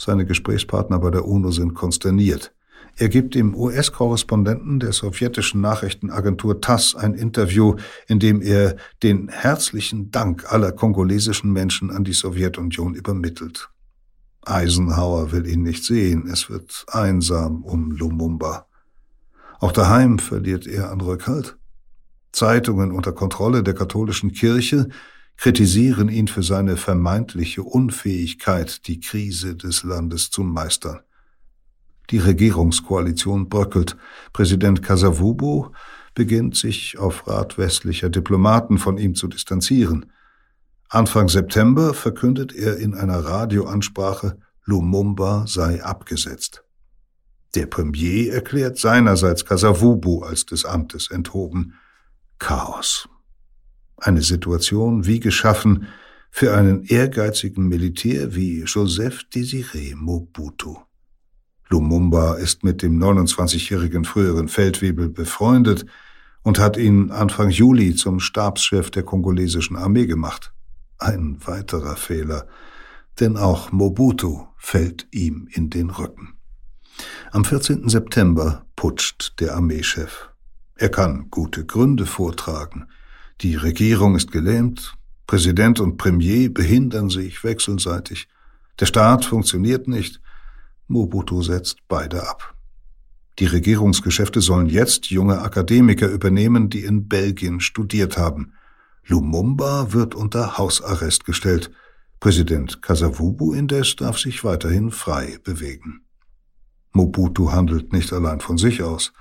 [0.00, 2.54] Seine Gesprächspartner bei der UNO sind konsterniert.
[2.96, 7.74] Er gibt dem US-Korrespondenten der sowjetischen Nachrichtenagentur TASS ein Interview,
[8.06, 13.70] in dem er den herzlichen Dank aller kongolesischen Menschen an die Sowjetunion übermittelt.
[14.42, 18.66] Eisenhower will ihn nicht sehen, es wird einsam um Lumumba.
[19.58, 21.57] Auch daheim verliert er an Rückhalt.
[22.32, 24.88] Zeitungen unter Kontrolle der katholischen Kirche
[25.36, 31.00] kritisieren ihn für seine vermeintliche Unfähigkeit, die Krise des Landes zu meistern.
[32.10, 33.96] Die Regierungskoalition bröckelt.
[34.32, 35.70] Präsident Kasavubu
[36.14, 40.10] beginnt sich auf Rat westlicher Diplomaten von ihm zu distanzieren.
[40.88, 46.64] Anfang September verkündet er in einer Radioansprache, Lumumba sei abgesetzt.
[47.54, 51.74] Der Premier erklärt seinerseits Kasavubu als des Amtes enthoben.
[52.38, 53.08] Chaos.
[53.96, 55.88] Eine Situation wie geschaffen
[56.30, 60.76] für einen ehrgeizigen Militär wie Joseph Désiré Mobutu.
[61.68, 65.84] Lumumba ist mit dem 29-jährigen früheren Feldwebel befreundet
[66.42, 70.52] und hat ihn Anfang Juli zum Stabschef der kongolesischen Armee gemacht.
[70.98, 72.46] Ein weiterer Fehler,
[73.20, 76.34] denn auch Mobutu fällt ihm in den Rücken.
[77.30, 77.88] Am 14.
[77.88, 80.30] September putscht der Armeechef.
[80.78, 82.86] Er kann gute Gründe vortragen.
[83.40, 84.94] Die Regierung ist gelähmt,
[85.26, 88.28] Präsident und Premier behindern sich wechselseitig.
[88.78, 90.20] Der Staat funktioniert nicht.
[90.86, 92.54] Mobutu setzt beide ab.
[93.40, 98.54] Die Regierungsgeschäfte sollen jetzt junge Akademiker übernehmen, die in Belgien studiert haben.
[99.04, 101.72] Lumumba wird unter Hausarrest gestellt.
[102.20, 106.02] Präsident Kasavubu indes darf sich weiterhin frei bewegen.
[106.92, 109.12] Mobutu handelt nicht allein von sich aus.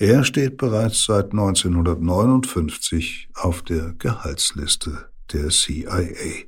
[0.00, 6.44] Er steht bereits seit 1959 auf der Gehaltsliste der CIA.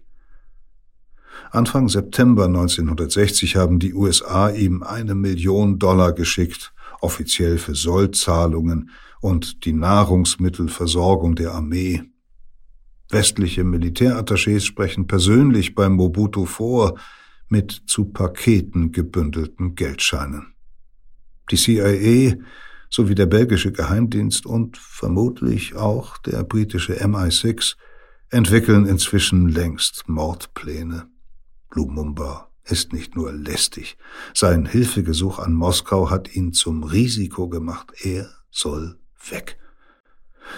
[1.51, 8.91] Anfang September 1960 haben die USA ihm eine Million Dollar geschickt, offiziell für Sollzahlungen
[9.21, 12.05] und die Nahrungsmittelversorgung der Armee.
[13.09, 17.01] Westliche Militärattachés sprechen persönlich beim Mobutu vor
[17.49, 20.55] mit zu Paketen gebündelten Geldscheinen.
[21.51, 22.37] Die CIA
[22.91, 27.77] sowie der belgische Geheimdienst und vermutlich auch der britische MI6
[28.31, 31.09] entwickeln inzwischen längst Mordpläne.
[31.73, 33.97] Lumumba ist nicht nur lästig,
[34.35, 37.93] sein Hilfegesuch an Moskau hat ihn zum Risiko gemacht.
[38.03, 38.99] Er soll
[39.31, 39.59] weg.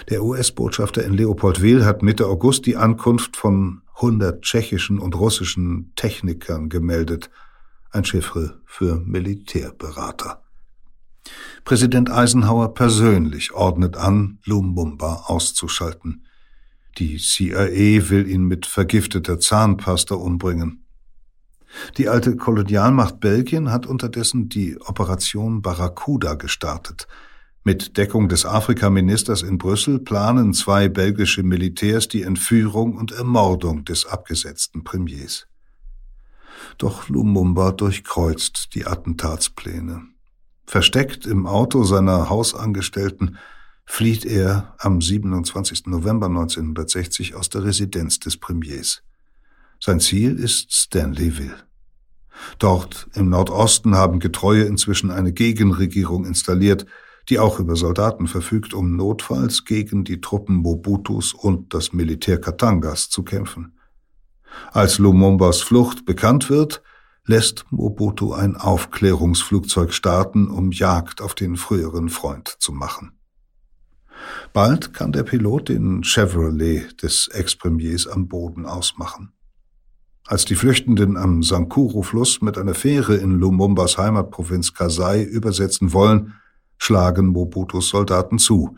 [0.08, 6.68] Der US-Botschafter in Leopoldwil hat Mitte August die Ankunft von 100 tschechischen und russischen Technikern
[6.68, 7.30] gemeldet.
[7.90, 10.41] Ein Chiffre für Militärberater.
[11.64, 16.26] Präsident Eisenhower persönlich ordnet an, Lumumba auszuschalten.
[16.98, 20.84] Die CIA will ihn mit vergifteter Zahnpasta umbringen.
[21.96, 27.06] Die alte Kolonialmacht Belgien hat unterdessen die Operation Barracuda gestartet.
[27.64, 34.04] Mit Deckung des Afrikaministers in Brüssel planen zwei belgische Militärs die Entführung und Ermordung des
[34.04, 35.46] abgesetzten Premiers.
[36.76, 40.11] Doch Lumumba durchkreuzt die Attentatspläne.
[40.72, 43.36] Versteckt im Auto seiner Hausangestellten
[43.84, 45.88] flieht er am 27.
[45.88, 49.02] November 1960 aus der Residenz des Premiers.
[49.78, 51.56] Sein Ziel ist Stanleyville.
[52.58, 56.86] Dort im Nordosten haben Getreue inzwischen eine Gegenregierung installiert,
[57.28, 63.10] die auch über Soldaten verfügt, um notfalls gegen die Truppen Mobutus und das Militär Katangas
[63.10, 63.76] zu kämpfen.
[64.70, 66.82] Als Lumumbas Flucht bekannt wird,
[67.26, 73.12] lässt Mobutu ein Aufklärungsflugzeug starten, um Jagd auf den früheren Freund zu machen.
[74.52, 79.32] Bald kann der Pilot den Chevrolet des Ex-Premiers am Boden ausmachen.
[80.26, 86.34] Als die Flüchtenden am Sankuru-Fluss mit einer Fähre in Lumumbas Heimatprovinz Kasai übersetzen wollen,
[86.78, 88.76] schlagen Mobutus Soldaten zu.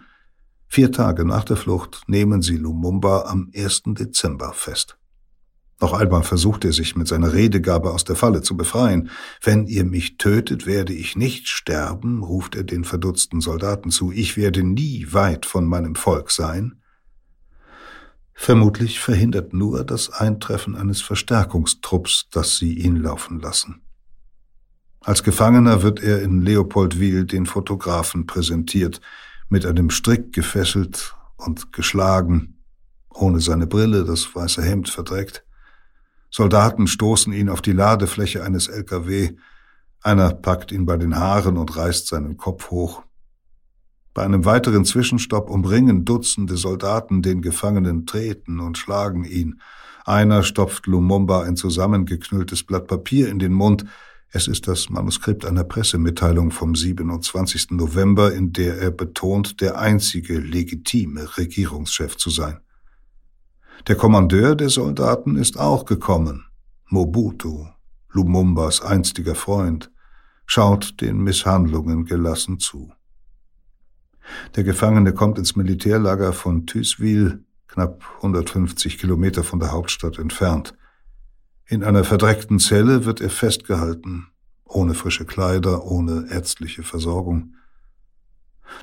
[0.68, 3.82] Vier Tage nach der Flucht nehmen sie Lumumba am 1.
[3.86, 4.96] Dezember fest.
[5.80, 9.10] Noch einmal versucht er sich mit seiner Redegabe aus der Falle zu befreien.
[9.42, 14.12] Wenn ihr mich tötet, werde ich nicht sterben, ruft er den verdutzten Soldaten zu.
[14.12, 16.80] Ich werde nie weit von meinem Volk sein.
[18.34, 23.80] Vermutlich verhindert nur das Eintreffen eines Verstärkungstrupps, dass sie ihn laufen lassen.
[25.00, 29.00] Als Gefangener wird er in Leopoldwil den Fotografen präsentiert,
[29.48, 32.58] mit einem Strick gefesselt und geschlagen,
[33.10, 35.44] ohne seine Brille, das weiße Hemd verdreckt.
[36.36, 39.36] Soldaten stoßen ihn auf die Ladefläche eines LKW,
[40.00, 43.04] einer packt ihn bei den Haaren und reißt seinen Kopf hoch.
[44.14, 49.60] Bei einem weiteren Zwischenstopp umringen Dutzende Soldaten den Gefangenen, treten und schlagen ihn.
[50.04, 53.84] Einer stopft Lumumba ein zusammengeknülltes Blatt Papier in den Mund.
[54.28, 57.70] Es ist das Manuskript einer Pressemitteilung vom 27.
[57.70, 62.58] November, in der er betont, der einzige legitime Regierungschef zu sein.
[63.86, 66.46] Der Kommandeur der Soldaten ist auch gekommen.
[66.86, 67.66] Mobutu,
[68.10, 69.90] Lumumbas einstiger Freund,
[70.46, 72.92] schaut den Misshandlungen gelassen zu.
[74.56, 80.74] Der Gefangene kommt ins Militärlager von Thyswil, knapp 150 Kilometer von der Hauptstadt entfernt.
[81.66, 84.28] In einer verdreckten Zelle wird er festgehalten,
[84.64, 87.54] ohne frische Kleider, ohne ärztliche Versorgung.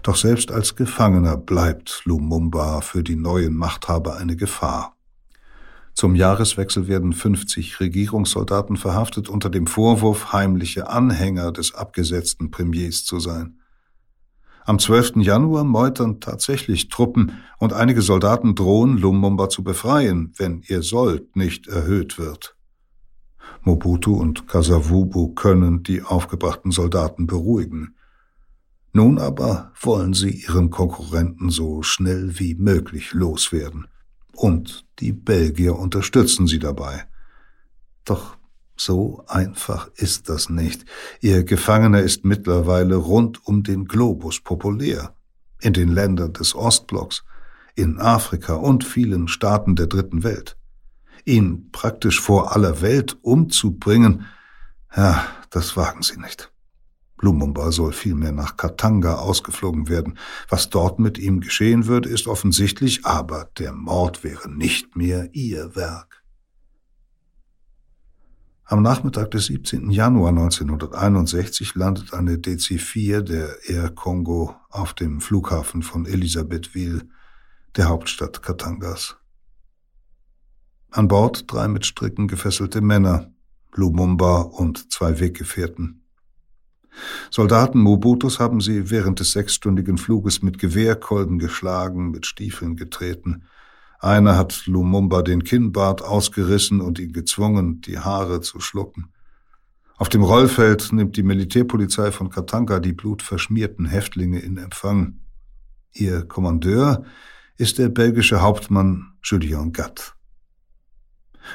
[0.04, 4.96] Doch selbst als Gefangener bleibt Lumumba für die neuen Machthaber eine Gefahr.
[5.94, 13.20] Zum Jahreswechsel werden 50 Regierungssoldaten verhaftet unter dem Vorwurf, heimliche Anhänger des abgesetzten Premiers zu
[13.20, 13.58] sein.
[14.64, 15.18] Am 12.
[15.18, 21.68] Januar meutern tatsächlich Truppen und einige Soldaten drohen, Lumumba zu befreien, wenn ihr Sold nicht
[21.68, 22.56] erhöht wird.
[23.64, 27.96] Mobutu und Kasavubu können die aufgebrachten Soldaten beruhigen.
[28.94, 33.88] Nun aber wollen sie ihren Konkurrenten so schnell wie möglich loswerden.
[34.34, 37.06] Und die Belgier unterstützen sie dabei.
[38.06, 38.38] Doch
[38.76, 40.86] so einfach ist das nicht.
[41.20, 45.16] Ihr Gefangener ist mittlerweile rund um den Globus populär.
[45.62, 47.24] In den Ländern des Ostblocks,
[47.76, 50.58] in Afrika und vielen Staaten der dritten Welt.
[51.26, 54.26] ihn praktisch vor aller Welt umzubringen,
[54.96, 56.52] ja, das wagen sie nicht.
[57.22, 60.18] Lumumba soll vielmehr nach Katanga ausgeflogen werden.
[60.50, 65.76] Was dort mit ihm geschehen wird, ist offensichtlich, aber der Mord wäre nicht mehr ihr
[65.76, 66.22] Werk.
[68.72, 69.92] Am Nachmittag des 17.
[69.92, 77.02] Januar 1961 landet eine DC-4 der Air Congo auf dem Flughafen von Elisabethville,
[77.76, 79.18] der Hauptstadt Katangas.
[80.90, 83.32] An Bord drei mit Stricken gefesselte Männer,
[83.74, 86.01] Lumumba und zwei Weggefährten.
[87.30, 93.44] Soldaten Mobutus haben sie während des sechsstündigen Fluges mit Gewehrkolben geschlagen, mit Stiefeln getreten.
[94.00, 99.12] Einer hat Lumumba den Kinnbart ausgerissen und ihn gezwungen, die Haare zu schlucken.
[99.98, 105.20] Auf dem Rollfeld nimmt die Militärpolizei von Katanga die blutverschmierten Häftlinge in Empfang.
[105.94, 107.06] Ihr Kommandeur
[107.58, 110.16] ist der belgische Hauptmann Julien Gatt.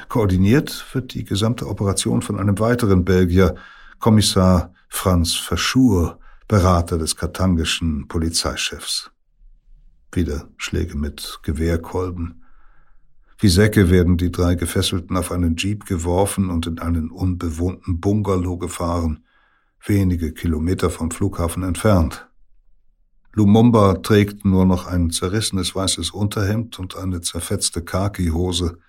[0.07, 3.55] Koordiniert wird die gesamte Operation von einem weiteren Belgier,
[3.99, 9.11] Kommissar Franz Verschur, Berater des katangischen Polizeichefs.
[10.11, 12.43] Wieder Schläge mit Gewehrkolben.
[13.37, 18.57] Wie Säcke werden die drei Gefesselten auf einen Jeep geworfen und in einen unbewohnten Bungalow
[18.57, 19.25] gefahren,
[19.85, 22.27] wenige Kilometer vom Flughafen entfernt.
[23.33, 28.79] Lumumba trägt nur noch ein zerrissenes weißes Unterhemd und eine zerfetzte Khaki-Hose.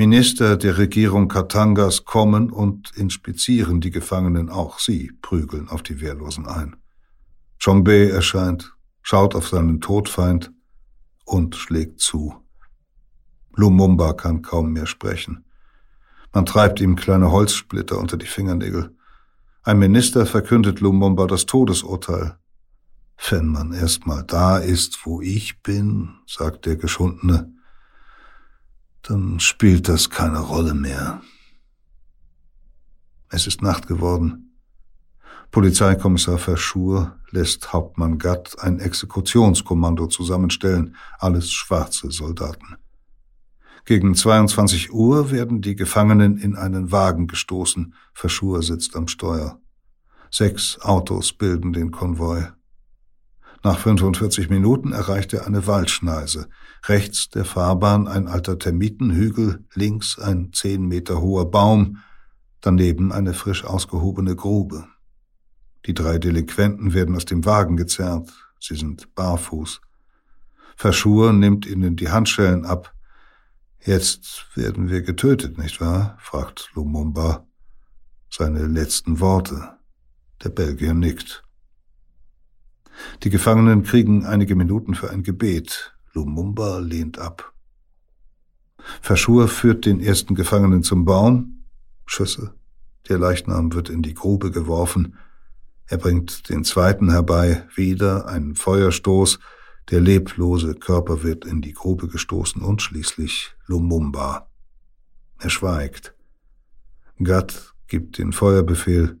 [0.00, 6.46] Minister der Regierung Katangas kommen und inspizieren die Gefangenen, auch sie prügeln auf die Wehrlosen
[6.46, 6.76] ein.
[7.62, 10.52] Chombe erscheint, schaut auf seinen Todfeind
[11.26, 12.34] und schlägt zu.
[13.54, 15.44] Lumumba kann kaum mehr sprechen.
[16.32, 18.96] Man treibt ihm kleine Holzsplitter unter die Fingernägel.
[19.64, 22.38] Ein Minister verkündet Lumumba das Todesurteil.
[23.28, 27.52] Wenn man erst mal da ist, wo ich bin, sagt der Geschundene,
[29.02, 31.22] dann spielt das keine Rolle mehr.
[33.28, 34.56] Es ist Nacht geworden.
[35.50, 42.76] Polizeikommissar Verschur lässt Hauptmann Gatt ein Exekutionskommando zusammenstellen, alles schwarze Soldaten.
[43.84, 47.94] Gegen 22 Uhr werden die Gefangenen in einen Wagen gestoßen.
[48.12, 49.60] Verschur sitzt am Steuer.
[50.30, 52.46] Sechs Autos bilden den Konvoi.
[53.62, 56.48] Nach 45 Minuten erreicht er eine Waldschneise.
[56.86, 61.98] Rechts der Fahrbahn ein alter Termitenhügel, links ein zehn Meter hoher Baum,
[62.62, 64.86] daneben eine frisch ausgehobene Grube.
[65.84, 68.30] Die drei Delinquenten werden aus dem Wagen gezerrt.
[68.58, 69.80] Sie sind barfuß.
[70.76, 72.94] Verschur nimmt ihnen die Handschellen ab.
[73.84, 76.16] Jetzt werden wir getötet, nicht wahr?
[76.20, 77.46] fragt Lumumba.
[78.30, 79.76] Seine letzten Worte.
[80.42, 81.42] Der Belgier nickt.
[83.22, 85.94] Die Gefangenen kriegen einige Minuten für ein Gebet.
[86.12, 87.52] Lumumba lehnt ab.
[89.00, 91.64] Verschur führt den ersten Gefangenen zum Baum.
[92.06, 92.54] Schüsse.
[93.08, 95.16] Der Leichnam wird in die Grube geworfen.
[95.86, 99.38] Er bringt den zweiten herbei, wieder ein Feuerstoß.
[99.90, 104.48] Der leblose Körper wird in die Grube gestoßen und schließlich Lumumba.
[105.38, 106.14] Er schweigt.
[107.22, 109.18] Gatt gibt den Feuerbefehl.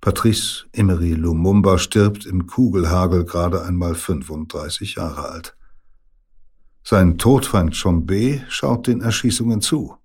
[0.00, 5.56] Patrice Emery Lumumba stirbt im Kugelhagel gerade einmal 35 Jahre alt.
[6.84, 9.96] Sein Todfeind Chombe schaut den Erschießungen zu.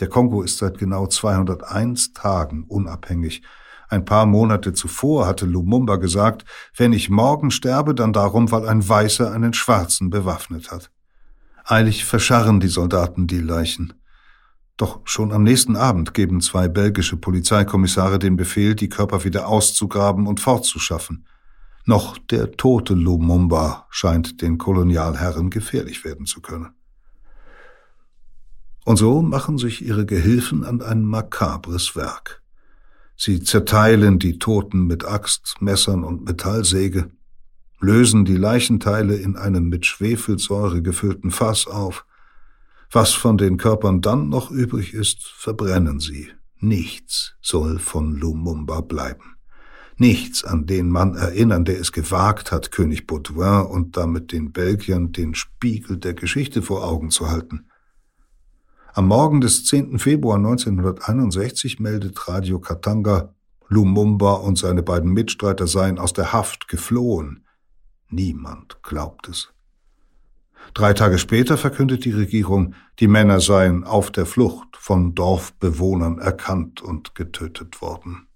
[0.00, 3.42] Der Kongo ist seit genau 201 Tagen unabhängig.
[3.88, 6.44] Ein paar Monate zuvor hatte Lumumba gesagt,
[6.76, 10.90] wenn ich morgen sterbe, dann darum, weil ein Weißer einen Schwarzen bewaffnet hat.
[11.64, 13.94] Eilig verscharren die Soldaten die Leichen.
[14.76, 20.26] Doch schon am nächsten Abend geben zwei belgische Polizeikommissare den Befehl, die Körper wieder auszugraben
[20.26, 21.26] und fortzuschaffen.
[21.86, 26.70] Noch der tote Lumumba scheint den Kolonialherren gefährlich werden zu können.
[28.84, 32.42] Und so machen sich ihre Gehilfen an ein makabres Werk.
[33.16, 37.10] Sie zerteilen die Toten mit Axt, Messern und Metallsäge,
[37.80, 42.04] lösen die Leichenteile in einem mit Schwefelsäure gefüllten Fass auf,
[42.94, 46.30] was von den Körpern dann noch übrig ist, verbrennen sie.
[46.60, 49.36] Nichts soll von Lumumba bleiben.
[49.96, 55.12] Nichts, an den Mann erinnern, der es gewagt hat, König Baudouin und damit den Belgiern
[55.12, 57.68] den Spiegel der Geschichte vor Augen zu halten.
[58.92, 59.98] Am Morgen des 10.
[59.98, 63.34] Februar 1961 meldet Radio Katanga,
[63.68, 67.44] Lumumba und seine beiden Mitstreiter seien aus der Haft geflohen.
[68.08, 69.53] Niemand glaubt es.
[70.74, 76.82] Drei Tage später verkündet die Regierung, die Männer seien auf der Flucht von Dorfbewohnern erkannt
[76.82, 78.26] und getötet worden.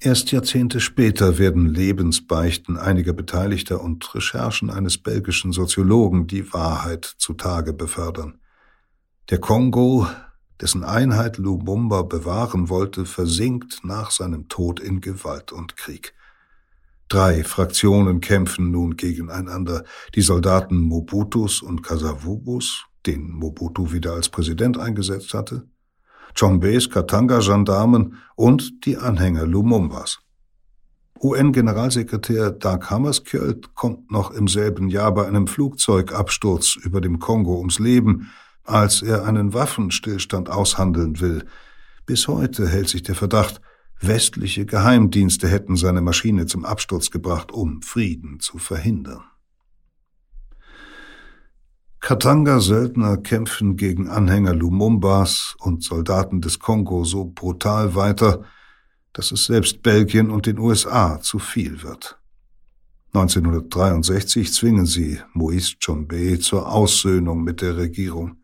[0.00, 7.74] Erst Jahrzehnte später werden Lebensbeichten einiger Beteiligter und Recherchen eines belgischen Soziologen die Wahrheit zutage
[7.74, 8.40] befördern.
[9.28, 10.06] Der Kongo,
[10.58, 16.14] dessen Einheit Lumumba bewahren wollte, versinkt nach seinem Tod in Gewalt und Krieg.
[17.10, 19.82] Drei Fraktionen kämpfen nun gegeneinander,
[20.14, 25.66] die Soldaten Mobutus und Kasavubus, den Mobutu wieder als Präsident eingesetzt hatte,
[26.38, 30.20] Chombes Katanga-Gendarmen und die Anhänger Lumumbas.
[31.20, 37.80] UN-Generalsekretär Dag Hammarskjöld kommt noch im selben Jahr bei einem Flugzeugabsturz über dem Kongo ums
[37.80, 38.30] Leben,
[38.62, 41.44] als er einen Waffenstillstand aushandeln will.
[42.06, 43.60] Bis heute hält sich der Verdacht,
[44.00, 49.24] westliche Geheimdienste hätten seine Maschine zum Absturz gebracht, um Frieden zu verhindern.
[52.00, 58.44] Katanga-Söldner kämpfen gegen Anhänger Lumumbas und Soldaten des Kongo so brutal weiter,
[59.12, 62.18] dass es selbst Belgien und den USA zu viel wird.
[63.12, 68.36] 1963 zwingen sie Moïse Chombe zur Aussöhnung mit der Regierung.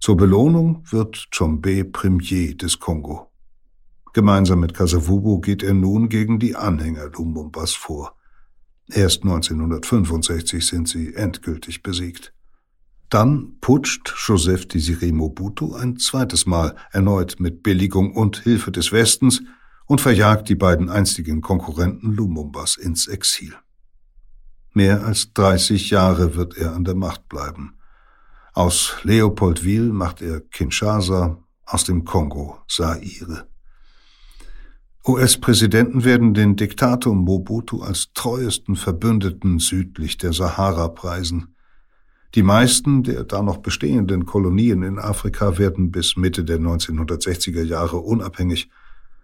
[0.00, 3.25] Zur Belohnung wird Chombe Premier des Kongo.
[4.16, 8.16] Gemeinsam mit Kasavubu geht er nun gegen die Anhänger Lumumbas vor.
[8.88, 12.32] Erst 1965 sind sie endgültig besiegt.
[13.10, 19.42] Dann putscht Joseph Desiré Mobutu ein zweites Mal, erneut mit Billigung und Hilfe des Westens,
[19.84, 23.52] und verjagt die beiden einstigen Konkurrenten Lumumbas ins Exil.
[24.72, 27.76] Mehr als 30 Jahre wird er an der Macht bleiben.
[28.54, 31.36] Aus Leopoldville macht er Kinshasa,
[31.66, 33.46] aus dem Kongo Zaire.
[35.08, 41.54] US-Präsidenten werden den Diktator Mobutu als treuesten Verbündeten südlich der Sahara preisen.
[42.34, 47.98] Die meisten der da noch bestehenden Kolonien in Afrika werden bis Mitte der 1960er Jahre
[47.98, 48.68] unabhängig.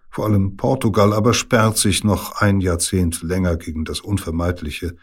[0.09, 4.95] Vor allem Portugal aber sperrt sich noch ein Jahrzehnt länger gegen das Unvermeidliche,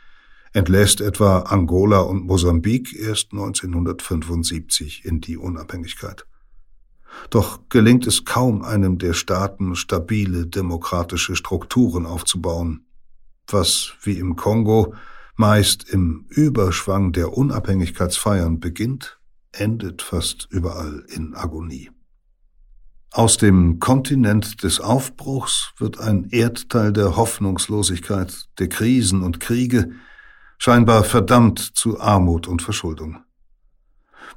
[0.55, 6.25] entlässt etwa Angola und Mosambik erst 1975 in die Unabhängigkeit.
[7.31, 12.87] Doch gelingt es kaum einem der Staaten, stabile demokratische Strukturen aufzubauen,
[13.47, 14.95] was wie im Kongo
[15.37, 19.19] meist im Überschwang der Unabhängigkeitsfeiern beginnt,
[19.53, 21.91] endet fast überall in Agonie.
[23.13, 29.91] Aus dem Kontinent des Aufbruchs wird ein Erdteil der Hoffnungslosigkeit, der Krisen und Kriege,
[30.59, 33.25] scheinbar verdammt zu Armut und Verschuldung.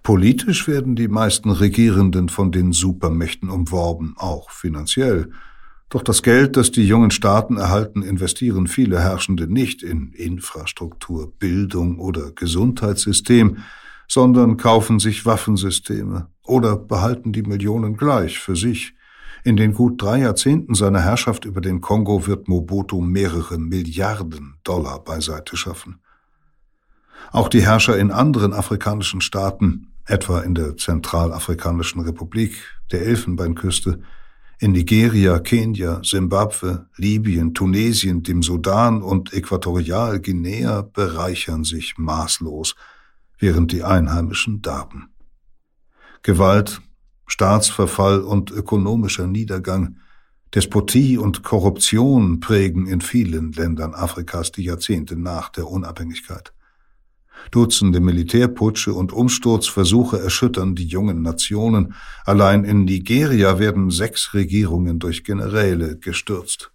[0.02, 5.30] Politisch werden die meisten Regierenden von den Supermächten umworben, auch finanziell,
[5.94, 12.00] doch das Geld, das die jungen Staaten erhalten, investieren viele Herrschende nicht in Infrastruktur, Bildung
[12.00, 13.58] oder Gesundheitssystem,
[14.08, 18.96] sondern kaufen sich Waffensysteme oder behalten die Millionen gleich für sich.
[19.44, 25.04] In den gut drei Jahrzehnten seiner Herrschaft über den Kongo wird Mobutu mehrere Milliarden Dollar
[25.04, 26.00] beiseite schaffen.
[27.32, 32.56] Auch die Herrscher in anderen afrikanischen Staaten, etwa in der Zentralafrikanischen Republik,
[32.92, 34.02] der Elfenbeinküste,
[34.60, 42.76] in Nigeria, Kenia, Simbabwe, Libyen, Tunesien, dem Sudan und Äquatorialguinea bereichern sich maßlos,
[43.40, 45.10] während die Einheimischen darben.
[46.22, 46.82] Gewalt,
[47.28, 49.98] Staatsverfall und ökonomischer Niedergang,
[50.56, 56.54] Despotie und Korruption prägen in vielen Ländern Afrikas die Jahrzehnte nach der Unabhängigkeit.
[57.52, 61.94] Dutzende Militärputsche und Umsturzversuche erschüttern die jungen Nationen.
[62.26, 66.72] Allein in Nigeria werden sechs Regierungen durch Generäle gestürzt.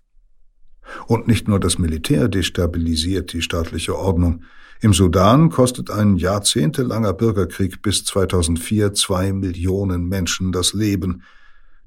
[1.06, 4.44] Und nicht nur das Militär destabilisiert die staatliche Ordnung.
[4.80, 11.22] Im Sudan kostet ein jahrzehntelanger Bürgerkrieg bis 2004 zwei Millionen Menschen das Leben.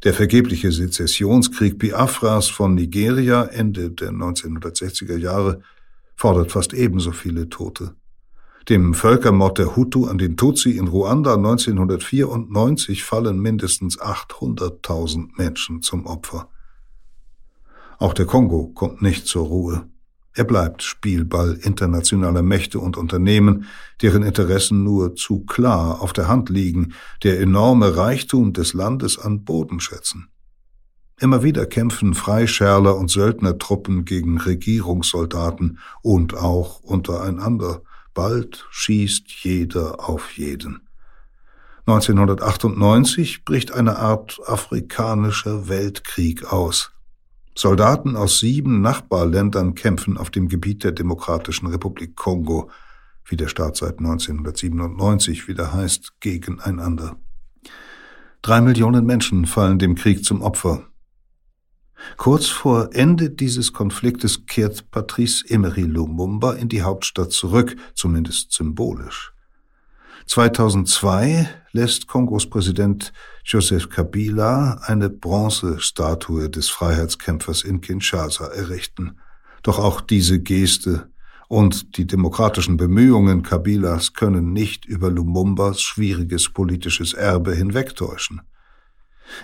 [0.03, 5.61] Der vergebliche Sezessionskrieg Biafras von Nigeria Ende der 1960er Jahre
[6.15, 7.95] fordert fast ebenso viele Tote.
[8.69, 16.05] Dem Völkermord der Hutu an den Tutsi in Ruanda 1994 fallen mindestens 800.000 Menschen zum
[16.05, 16.47] Opfer.
[17.97, 19.87] Auch der Kongo kommt nicht zur Ruhe.
[20.33, 23.65] Er bleibt Spielball internationaler Mächte und Unternehmen,
[24.01, 26.93] deren Interessen nur zu klar auf der Hand liegen,
[27.23, 30.29] der enorme Reichtum des Landes an Boden schätzen.
[31.19, 37.81] Immer wieder kämpfen Freischärler und Söldnertruppen gegen Regierungssoldaten und auch untereinander.
[38.13, 40.87] Bald schießt jeder auf jeden.
[41.85, 46.91] 1998 bricht eine Art afrikanischer Weltkrieg aus.
[47.55, 52.69] Soldaten aus sieben Nachbarländern kämpfen auf dem Gebiet der Demokratischen Republik Kongo,
[53.25, 57.17] wie der Staat seit 1997 wieder heißt, gegeneinander.
[58.41, 60.87] Drei Millionen Menschen fallen dem Krieg zum Opfer.
[62.17, 69.33] Kurz vor Ende dieses Konfliktes kehrt Patrice Emery Lumumba in die Hauptstadt zurück, zumindest symbolisch.
[70.27, 73.11] 2002 lässt Kongos Präsident
[73.43, 79.17] Joseph Kabila eine Bronzestatue des Freiheitskämpfers in Kinshasa errichten.
[79.63, 81.09] Doch auch diese Geste
[81.47, 88.41] und die demokratischen Bemühungen Kabilas können nicht über Lumumbas schwieriges politisches Erbe hinwegtäuschen.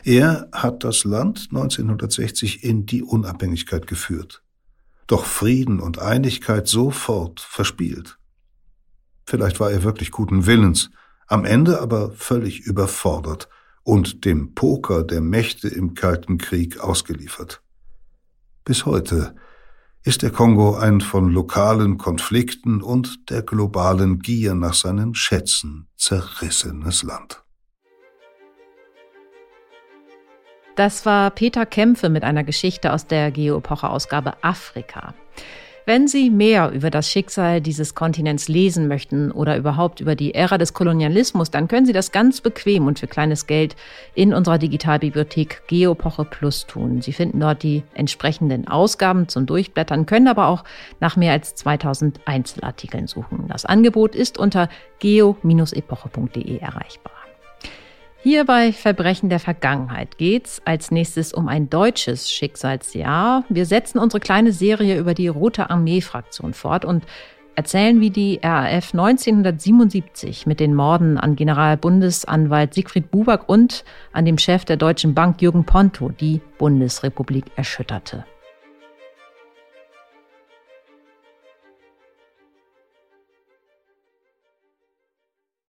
[0.04, 4.44] Er hat das Land 1960 in die Unabhängigkeit geführt,
[5.08, 8.18] doch Frieden und Einigkeit sofort verspielt.
[9.26, 10.90] Vielleicht war er wirklich guten Willens,
[11.28, 13.50] am Ende aber völlig überfordert
[13.84, 17.62] und dem Poker der Mächte im Kalten Krieg ausgeliefert.
[18.64, 19.36] Bis heute
[20.04, 27.04] ist der Kongo ein von lokalen Konflikten und der globalen Gier nach seinen Schätzen zerrissenes
[27.04, 27.44] Land.
[30.78, 35.16] Das war Peter Kämpfe mit einer Geschichte aus der Geo-Epoche-Ausgabe Afrika.
[35.88, 40.60] Wenn Sie mehr über das Schicksal dieses Kontinents lesen möchten oder überhaupt über die Ära
[40.60, 43.76] des Kolonialismus, dann können Sie das ganz bequem und für kleines Geld
[44.14, 47.02] in unserer Digitalbibliothek Geopoche Plus tun.
[47.02, 50.64] Sie finden dort die entsprechenden Ausgaben zum Durchblättern, können aber auch
[51.00, 53.46] nach mehr als 2000 Einzelartikeln suchen.
[53.48, 57.17] Das Angebot ist unter geo-epoche.de erreichbar.
[58.30, 63.46] Hier bei Verbrechen der Vergangenheit geht's als nächstes um ein deutsches Schicksalsjahr.
[63.48, 67.06] Wir setzen unsere kleine Serie über die Rote Armee-Fraktion fort und
[67.56, 74.38] erzählen, wie die RAF 1977 mit den Morden an Generalbundesanwalt Siegfried Buback und an dem
[74.38, 78.26] Chef der Deutschen Bank Jürgen Ponto die Bundesrepublik erschütterte.